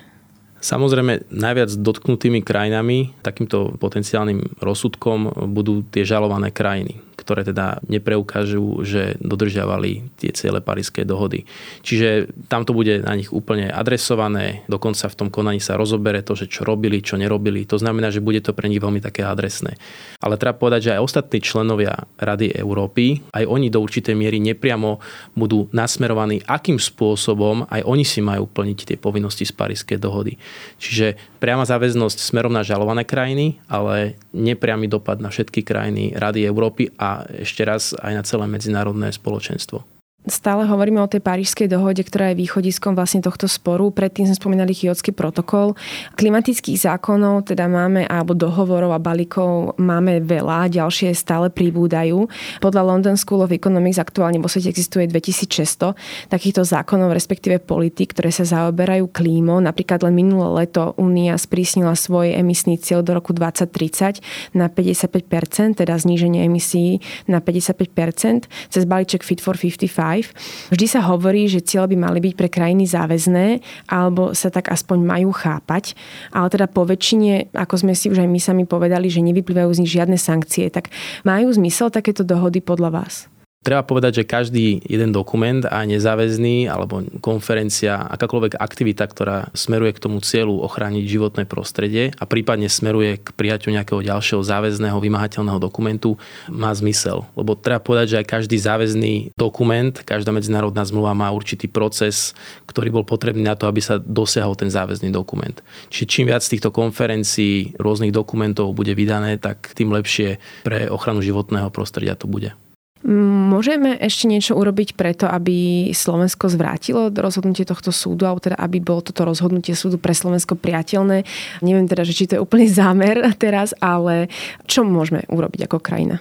Samozrejme, 0.62 1.34
najviac 1.34 1.74
dotknutými 1.74 2.46
krajinami, 2.46 3.10
takýmto 3.26 3.74
potenciálnym 3.80 4.62
rozsudkom 4.62 5.50
budú 5.50 5.82
tie 5.90 6.06
žalované 6.06 6.54
krajiny 6.54 7.02
ktoré 7.20 7.44
teda 7.44 7.84
nepreukážu, 7.84 8.80
že 8.80 9.20
dodržiavali 9.20 10.16
tie 10.16 10.32
ciele 10.32 10.64
Parískej 10.64 11.04
dohody. 11.04 11.44
Čiže 11.84 12.32
tam 12.48 12.64
to 12.64 12.72
bude 12.72 13.04
na 13.04 13.12
nich 13.12 13.28
úplne 13.28 13.68
adresované, 13.68 14.64
dokonca 14.66 15.06
v 15.12 15.18
tom 15.20 15.28
konaní 15.28 15.60
sa 15.60 15.76
rozobere 15.76 16.24
to, 16.24 16.32
že 16.32 16.48
čo 16.48 16.64
robili, 16.64 17.04
čo 17.04 17.20
nerobili. 17.20 17.68
To 17.68 17.76
znamená, 17.76 18.08
že 18.08 18.24
bude 18.24 18.40
to 18.40 18.56
pre 18.56 18.72
nich 18.72 18.80
veľmi 18.80 19.04
také 19.04 19.20
adresné. 19.22 19.76
Ale 20.24 20.40
treba 20.40 20.56
povedať, 20.56 20.90
že 20.90 20.94
aj 20.96 21.04
ostatní 21.04 21.38
členovia 21.44 22.08
Rady 22.16 22.56
Európy, 22.56 23.20
aj 23.36 23.44
oni 23.44 23.68
do 23.68 23.82
určitej 23.84 24.16
miery 24.16 24.40
nepriamo 24.40 25.02
budú 25.34 25.66
nasmerovaní, 25.74 26.40
akým 26.46 26.78
spôsobom 26.78 27.66
aj 27.66 27.82
oni 27.84 28.04
si 28.06 28.22
majú 28.22 28.46
plniť 28.46 28.94
tie 28.94 28.96
povinnosti 28.96 29.42
z 29.44 29.52
Parískej 29.52 29.98
dohody. 29.98 30.38
Čiže 30.78 31.18
priama 31.42 31.66
záväznosť 31.66 32.18
smerom 32.22 32.54
na 32.54 32.62
žalované 32.62 33.02
krajiny, 33.02 33.58
ale 33.66 34.14
nepriamy 34.30 34.86
dopad 34.86 35.18
na 35.18 35.32
všetky 35.32 35.66
krajiny 35.66 36.14
Rady 36.14 36.46
Európy 36.46 36.94
a 36.94 37.09
ešte 37.34 37.62
raz 37.66 37.92
aj 37.98 38.12
na 38.14 38.22
celé 38.22 38.44
medzinárodné 38.46 39.10
spoločenstvo. 39.10 39.82
Stále 40.28 40.68
hovoríme 40.68 41.00
o 41.00 41.08
tej 41.08 41.24
parížskej 41.24 41.64
dohode, 41.64 42.04
ktorá 42.04 42.28
je 42.30 42.44
východiskom 42.44 42.92
vlastne 42.92 43.24
tohto 43.24 43.48
sporu. 43.48 43.88
Predtým 43.88 44.28
sme 44.28 44.36
spomínali 44.36 44.76
chiotský 44.76 45.16
protokol. 45.16 45.72
Klimatických 46.20 46.76
zákonov 46.76 47.48
teda 47.48 47.64
máme, 47.64 48.04
alebo 48.04 48.36
dohovorov 48.36 48.92
a 48.92 49.00
balíkov 49.00 49.80
máme 49.80 50.20
veľa, 50.20 50.68
ďalšie 50.76 51.16
stále 51.16 51.48
pribúdajú. 51.48 52.28
Podľa 52.60 52.82
London 52.84 53.16
School 53.16 53.48
of 53.48 53.56
Economics 53.56 53.96
aktuálne 53.96 54.36
vo 54.44 54.52
svete 54.52 54.68
existuje 54.68 55.08
2600 55.08 55.96
takýchto 56.28 56.68
zákonov, 56.68 57.16
respektíve 57.16 57.56
politik, 57.56 58.12
ktoré 58.12 58.28
sa 58.28 58.44
zaoberajú 58.44 59.08
klímou. 59.08 59.56
Napríklad 59.64 60.04
len 60.04 60.20
minulé 60.20 60.68
leto 60.68 60.92
Únia 61.00 61.40
sprísnila 61.40 61.96
svoj 61.96 62.36
emisný 62.36 62.76
cieľ 62.76 63.00
do 63.00 63.16
roku 63.16 63.32
2030 63.32 64.20
na 64.52 64.68
55%, 64.68 65.80
teda 65.80 65.96
zníženie 65.96 66.44
emisí 66.44 67.00
na 67.24 67.40
55%, 67.40 68.52
cez 68.68 68.82
balíček 68.84 69.24
Fit 69.24 69.40
for 69.40 69.56
55 69.56 70.09
Life. 70.10 70.34
Vždy 70.74 70.86
sa 70.90 71.00
hovorí, 71.06 71.46
že 71.46 71.62
cieľ 71.62 71.86
by 71.86 71.96
mali 71.96 72.18
byť 72.18 72.34
pre 72.34 72.50
krajiny 72.50 72.84
záväzné, 72.90 73.62
alebo 73.86 74.34
sa 74.34 74.50
tak 74.50 74.68
aspoň 74.74 74.98
majú 75.06 75.30
chápať, 75.30 75.94
ale 76.34 76.50
teda 76.50 76.66
po 76.66 76.82
väčšine, 76.82 77.54
ako 77.54 77.74
sme 77.86 77.94
si 77.94 78.10
už 78.10 78.18
aj 78.18 78.28
my 78.28 78.40
sami 78.42 78.64
povedali, 78.66 79.06
že 79.06 79.22
nevyplývajú 79.22 79.70
z 79.70 79.80
nich 79.86 79.94
žiadne 79.94 80.18
sankcie, 80.18 80.66
tak 80.68 80.90
majú 81.22 81.48
zmysel 81.54 81.94
takéto 81.94 82.26
dohody 82.26 82.58
podľa 82.58 83.02
vás? 83.02 83.30
Treba 83.60 83.84
povedať, 83.84 84.24
že 84.24 84.24
každý 84.24 84.80
jeden 84.88 85.12
dokument 85.12 85.60
a 85.68 85.84
nezáväzný 85.84 86.64
alebo 86.64 87.04
konferencia, 87.20 88.08
akákoľvek 88.08 88.56
aktivita, 88.56 89.04
ktorá 89.04 89.52
smeruje 89.52 89.92
k 89.92 90.00
tomu 90.00 90.24
cieľu 90.24 90.64
ochrániť 90.64 91.04
životné 91.04 91.44
prostredie 91.44 92.08
a 92.16 92.24
prípadne 92.24 92.72
smeruje 92.72 93.20
k 93.20 93.36
prijaťu 93.36 93.68
nejakého 93.68 94.00
ďalšieho 94.00 94.40
záväzného 94.40 94.96
vymahateľného 94.96 95.60
dokumentu, 95.60 96.16
má 96.48 96.72
zmysel. 96.72 97.28
Lebo 97.36 97.52
treba 97.52 97.84
povedať, 97.84 98.16
že 98.16 98.18
aj 98.24 98.32
každý 98.32 98.56
záväzný 98.56 99.36
dokument, 99.36 99.92
každá 99.92 100.32
medzinárodná 100.32 100.80
zmluva 100.88 101.12
má 101.12 101.28
určitý 101.28 101.68
proces, 101.68 102.32
ktorý 102.64 102.88
bol 102.88 103.04
potrebný 103.04 103.44
na 103.44 103.60
to, 103.60 103.68
aby 103.68 103.84
sa 103.84 104.00
dosiahol 104.00 104.56
ten 104.56 104.72
záväzný 104.72 105.12
dokument. 105.12 105.60
Čiže 105.92 106.08
čím 106.08 106.32
viac 106.32 106.40
týchto 106.40 106.72
konferencií, 106.72 107.76
rôznych 107.76 108.16
dokumentov 108.16 108.72
bude 108.72 108.96
vydané, 108.96 109.36
tak 109.36 109.76
tým 109.76 109.92
lepšie 109.92 110.40
pre 110.64 110.88
ochranu 110.88 111.20
životného 111.20 111.68
prostredia 111.68 112.16
to 112.16 112.24
bude. 112.24 112.56
Môžeme 113.00 113.96
ešte 113.96 114.28
niečo 114.28 114.60
urobiť 114.60 114.92
preto, 114.92 115.24
aby 115.24 115.88
Slovensko 115.96 116.52
zvrátilo 116.52 117.08
rozhodnutie 117.08 117.64
tohto 117.64 117.88
súdu, 117.88 118.28
alebo 118.28 118.44
teda 118.44 118.60
aby 118.60 118.76
bolo 118.76 119.00
toto 119.00 119.24
rozhodnutie 119.24 119.72
súdu 119.72 119.96
pre 119.96 120.12
Slovensko 120.12 120.52
priateľné. 120.52 121.24
Neviem 121.64 121.88
teda, 121.88 122.04
že 122.04 122.12
či 122.12 122.28
to 122.28 122.36
je 122.36 122.44
úplný 122.44 122.68
zámer 122.68 123.24
teraz, 123.40 123.72
ale 123.80 124.28
čo 124.68 124.84
môžeme 124.84 125.24
urobiť 125.32 125.64
ako 125.64 125.80
krajina? 125.80 126.20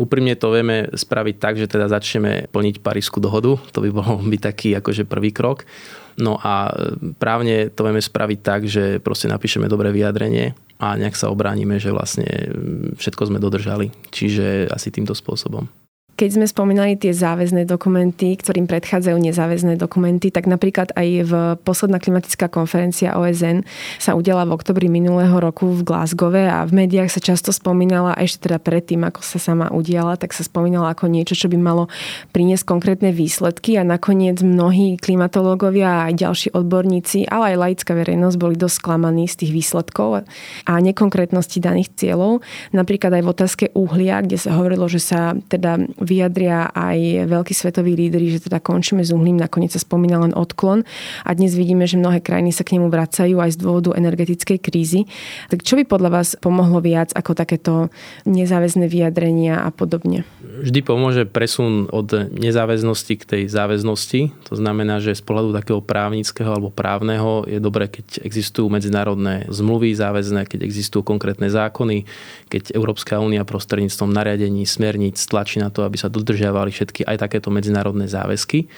Úprimne 0.00 0.32
to 0.38 0.48
vieme 0.54 0.88
spraviť 0.94 1.36
tak, 1.36 1.54
že 1.60 1.68
teda 1.68 1.90
začneme 1.92 2.48
plniť 2.48 2.80
Parísku 2.80 3.20
dohodu. 3.20 3.58
To 3.74 3.78
by 3.82 3.90
bol 3.90 4.22
by 4.24 4.38
taký 4.38 4.72
akože 4.78 5.04
prvý 5.04 5.34
krok. 5.34 5.68
No 6.16 6.38
a 6.40 6.70
právne 7.20 7.68
to 7.68 7.84
vieme 7.84 8.00
spraviť 8.00 8.38
tak, 8.40 8.64
že 8.64 9.02
proste 9.02 9.28
napíšeme 9.28 9.66
dobré 9.66 9.92
vyjadrenie 9.92 10.54
a 10.78 10.94
nejak 10.94 11.18
sa 11.18 11.28
obránime, 11.28 11.82
že 11.82 11.90
vlastne 11.90 12.26
všetko 12.94 13.28
sme 13.28 13.42
dodržali. 13.42 13.90
Čiže 14.14 14.70
asi 14.70 14.88
týmto 14.94 15.12
spôsobom. 15.18 15.66
Keď 16.18 16.34
sme 16.34 16.50
spomínali 16.50 16.98
tie 16.98 17.14
záväzné 17.14 17.62
dokumenty, 17.62 18.34
ktorým 18.34 18.66
predchádzajú 18.66 19.22
nezáväzné 19.22 19.78
dokumenty, 19.78 20.34
tak 20.34 20.50
napríklad 20.50 20.90
aj 20.98 21.08
v 21.22 21.32
posledná 21.62 22.02
klimatická 22.02 22.50
konferencia 22.50 23.14
OSN 23.14 23.62
sa 24.02 24.18
udiala 24.18 24.42
v 24.42 24.58
oktobri 24.58 24.90
minulého 24.90 25.38
roku 25.38 25.70
v 25.70 25.86
Glasgowe 25.86 26.42
a 26.42 26.66
v 26.66 26.74
médiách 26.74 27.14
sa 27.14 27.22
často 27.22 27.54
spomínala, 27.54 28.18
ešte 28.18 28.50
teda 28.50 28.58
predtým, 28.58 29.06
ako 29.06 29.22
sa 29.22 29.38
sama 29.38 29.70
udiala, 29.70 30.18
tak 30.18 30.34
sa 30.34 30.42
spomínala 30.42 30.90
ako 30.90 31.06
niečo, 31.06 31.38
čo 31.38 31.46
by 31.46 31.54
malo 31.54 31.86
priniesť 32.34 32.66
konkrétne 32.66 33.14
výsledky 33.14 33.78
a 33.78 33.86
nakoniec 33.86 34.42
mnohí 34.42 34.98
klimatológovia 34.98 36.02
a 36.02 36.10
aj 36.10 36.18
ďalší 36.18 36.48
odborníci, 36.50 37.30
ale 37.30 37.54
aj 37.54 37.62
laická 37.62 37.94
verejnosť 37.94 38.36
boli 38.42 38.58
dosť 38.58 38.74
sklamaní 38.74 39.30
z 39.30 39.46
tých 39.46 39.52
výsledkov 39.54 40.26
a 40.66 40.72
nekonkrétnosti 40.82 41.62
daných 41.62 41.94
cieľov. 41.94 42.42
Napríklad 42.74 43.14
aj 43.14 43.22
v 43.22 43.30
otázke 43.30 43.64
uhlia, 43.78 44.18
kde 44.26 44.34
sa 44.34 44.58
hovorilo, 44.58 44.90
že 44.90 44.98
sa 44.98 45.38
teda 45.46 45.78
vyjadria 46.08 46.72
aj 46.72 47.28
veľkí 47.28 47.52
svetoví 47.52 47.92
lídry, 47.92 48.32
že 48.32 48.48
teda 48.48 48.64
končíme 48.64 49.04
s 49.04 49.12
uhlím, 49.12 49.36
nakoniec 49.36 49.76
sa 49.76 49.80
spomína 49.84 50.24
len 50.24 50.32
odklon 50.32 50.88
a 51.28 51.30
dnes 51.36 51.52
vidíme, 51.52 51.84
že 51.84 52.00
mnohé 52.00 52.24
krajiny 52.24 52.56
sa 52.56 52.64
k 52.64 52.80
nemu 52.80 52.88
vracajú 52.88 53.36
aj 53.36 53.52
z 53.52 53.58
dôvodu 53.60 53.92
energetickej 53.92 54.58
krízy. 54.64 55.04
Tak 55.52 55.60
čo 55.60 55.76
by 55.76 55.84
podľa 55.84 56.10
vás 56.10 56.28
pomohlo 56.40 56.80
viac 56.80 57.12
ako 57.12 57.36
takéto 57.36 57.92
nezáväzné 58.24 58.88
vyjadrenia 58.88 59.60
a 59.60 59.68
podobne? 59.68 60.24
Vždy 60.40 60.80
pomôže 60.80 61.28
presun 61.28 61.92
od 61.92 62.32
nezáväznosti 62.32 63.14
k 63.20 63.24
tej 63.28 63.42
záväznosti. 63.52 64.48
To 64.48 64.54
znamená, 64.56 65.04
že 65.04 65.12
z 65.12 65.22
pohľadu 65.22 65.52
takého 65.52 65.84
právnického 65.84 66.48
alebo 66.48 66.72
právneho 66.72 67.44
je 67.44 67.58
dobré, 67.58 67.90
keď 67.90 68.22
existujú 68.22 68.70
medzinárodné 68.70 69.50
zmluvy 69.50 69.92
záväzné, 69.92 70.46
keď 70.46 70.62
existujú 70.62 71.02
konkrétne 71.02 71.50
zákony, 71.50 72.06
keď 72.46 72.72
Európska 72.72 73.18
únia 73.18 73.42
prostredníctvom 73.42 74.14
nariadení, 74.14 74.62
smerníc 74.62 75.18
tlačí 75.26 75.58
na 75.58 75.74
to, 75.74 75.82
aby 75.82 75.97
sa 75.98 76.06
dodržiavali 76.06 76.70
všetky 76.70 77.02
aj 77.02 77.16
takéto 77.18 77.50
medzinárodné 77.50 78.06
záväzky. 78.06 78.70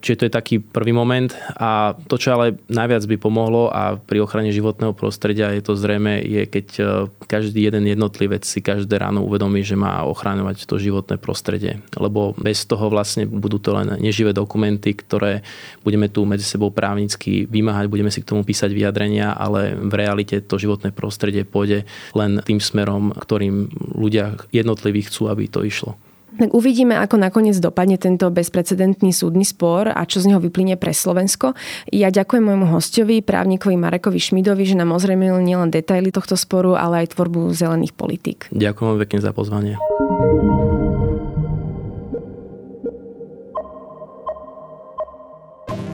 Čiže 0.00 0.18
to 0.22 0.26
je 0.28 0.38
taký 0.38 0.56
prvý 0.60 0.92
moment. 0.92 1.32
A 1.56 1.96
to, 2.06 2.20
čo 2.20 2.36
ale 2.36 2.60
najviac 2.68 3.02
by 3.08 3.16
pomohlo 3.16 3.72
a 3.72 3.96
pri 3.96 4.20
ochrane 4.22 4.52
životného 4.52 4.92
prostredia 4.92 5.52
je 5.56 5.62
to 5.64 5.74
zrejme, 5.74 6.20
je 6.20 6.42
keď 6.46 6.66
e, 6.78 6.82
každý 7.26 7.66
jeden 7.66 7.88
jednotlivec 7.88 8.44
si 8.44 8.60
každé 8.60 9.00
ráno 9.00 9.24
uvedomí, 9.24 9.64
že 9.64 9.74
má 9.74 10.04
ochráňovať 10.06 10.68
to 10.68 10.76
životné 10.78 11.16
prostredie. 11.18 11.80
Lebo 11.96 12.36
bez 12.36 12.68
toho 12.68 12.92
vlastne 12.92 13.24
budú 13.26 13.58
to 13.58 13.74
len 13.74 13.96
neživé 13.98 14.36
dokumenty, 14.36 14.94
ktoré 14.94 15.40
budeme 15.82 16.06
tu 16.12 16.22
medzi 16.22 16.46
sebou 16.46 16.68
právnicky 16.70 17.48
vymáhať, 17.48 17.90
budeme 17.90 18.12
si 18.12 18.22
k 18.22 18.30
tomu 18.30 18.44
písať 18.44 18.70
vyjadrenia, 18.70 19.32
ale 19.34 19.74
v 19.74 19.92
realite 19.96 20.38
to 20.44 20.60
životné 20.60 20.92
prostredie 20.92 21.42
pôjde 21.42 21.88
len 22.14 22.38
tým 22.44 22.60
smerom, 22.60 23.10
ktorým 23.16 23.72
ľudia 23.96 24.38
jednotliví 24.52 25.08
chcú, 25.08 25.32
aby 25.32 25.48
to 25.48 25.64
išlo. 25.64 25.96
Tak 26.36 26.52
uvidíme, 26.52 27.00
ako 27.00 27.16
nakoniec 27.16 27.56
dopadne 27.56 27.96
tento 27.96 28.28
bezprecedentný 28.28 29.10
súdny 29.10 29.48
spor 29.48 29.88
a 29.88 30.04
čo 30.04 30.20
z 30.20 30.32
neho 30.32 30.40
vyplynie 30.40 30.76
pre 30.76 30.92
Slovensko. 30.92 31.56
Ja 31.88 32.12
ďakujem 32.12 32.44
môjmu 32.44 32.66
hostovi, 32.76 33.24
právnikovi 33.24 33.80
Marekovi 33.80 34.20
Šmidovi, 34.20 34.68
že 34.68 34.76
nám 34.76 34.92
ozrejmil 34.92 35.40
nielen 35.40 35.72
detaily 35.72 36.12
tohto 36.12 36.36
sporu, 36.36 36.76
ale 36.76 37.08
aj 37.08 37.16
tvorbu 37.16 37.56
zelených 37.56 37.96
politík. 37.96 38.52
Ďakujem 38.52 39.00
pekne 39.00 39.18
za 39.24 39.32
pozvanie. 39.32 39.80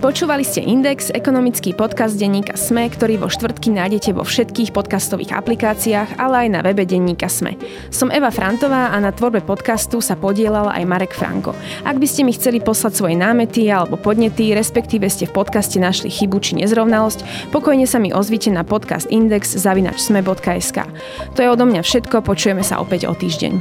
Počúvali 0.03 0.43
ste 0.43 0.67
Index, 0.67 1.15
ekonomický 1.15 1.79
podcast 1.79 2.19
denníka 2.19 2.59
SME, 2.59 2.91
ktorý 2.91 3.23
vo 3.23 3.31
štvrtky 3.31 3.71
nájdete 3.71 4.11
vo 4.11 4.27
všetkých 4.27 4.75
podcastových 4.75 5.31
aplikáciách, 5.31 6.19
ale 6.19 6.43
aj 6.43 6.49
na 6.51 6.61
webe 6.67 6.83
denníka 6.83 7.31
SME. 7.31 7.55
Som 7.95 8.11
Eva 8.11 8.35
Frantová 8.35 8.91
a 8.91 8.99
na 8.99 9.15
tvorbe 9.15 9.47
podcastu 9.47 10.03
sa 10.03 10.19
podielal 10.19 10.75
aj 10.75 10.83
Marek 10.91 11.15
Franko. 11.15 11.55
Ak 11.87 12.03
by 12.03 12.07
ste 12.11 12.27
mi 12.27 12.35
chceli 12.35 12.59
poslať 12.59 12.99
svoje 12.99 13.15
námety 13.15 13.71
alebo 13.71 13.95
podnety, 13.95 14.51
respektíve 14.59 15.07
ste 15.07 15.31
v 15.31 15.39
podcaste 15.39 15.79
našli 15.79 16.11
chybu 16.11 16.43
či 16.43 16.59
nezrovnalosť, 16.59 17.55
pokojne 17.55 17.87
sa 17.87 18.03
mi 18.03 18.11
ozvite 18.11 18.51
na 18.51 18.67
podcast 18.67 19.07
index 19.07 19.55
zavinačsme.sk. 19.55 20.83
To 21.31 21.39
je 21.39 21.47
odo 21.47 21.63
mňa 21.63 21.87
všetko, 21.87 22.27
počujeme 22.27 22.67
sa 22.67 22.83
opäť 22.83 23.07
o 23.07 23.15
týždeň. 23.15 23.55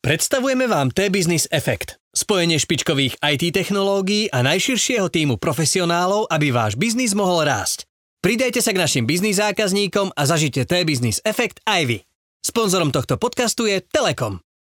Predstavujeme 0.00 0.64
vám 0.64 0.88
T-Business 0.96 1.52
Effect. 1.52 2.05
Spojenie 2.16 2.56
špičkových 2.56 3.20
IT 3.20 3.52
technológií 3.52 4.32
a 4.32 4.40
najširšieho 4.40 5.12
týmu 5.12 5.36
profesionálov, 5.36 6.32
aby 6.32 6.48
váš 6.48 6.72
biznis 6.72 7.12
mohol 7.12 7.44
rásť. 7.44 7.84
Pridajte 8.24 8.64
sa 8.64 8.72
k 8.72 8.80
našim 8.80 9.04
biznis 9.04 9.36
zákazníkom 9.36 10.16
a 10.16 10.22
zažite 10.24 10.64
T-Business 10.64 11.20
efekt 11.28 11.60
aj 11.68 11.82
vy. 11.84 11.98
Sponzorom 12.40 12.88
tohto 12.88 13.20
podcastu 13.20 13.68
je 13.68 13.84
Telekom. 13.84 14.40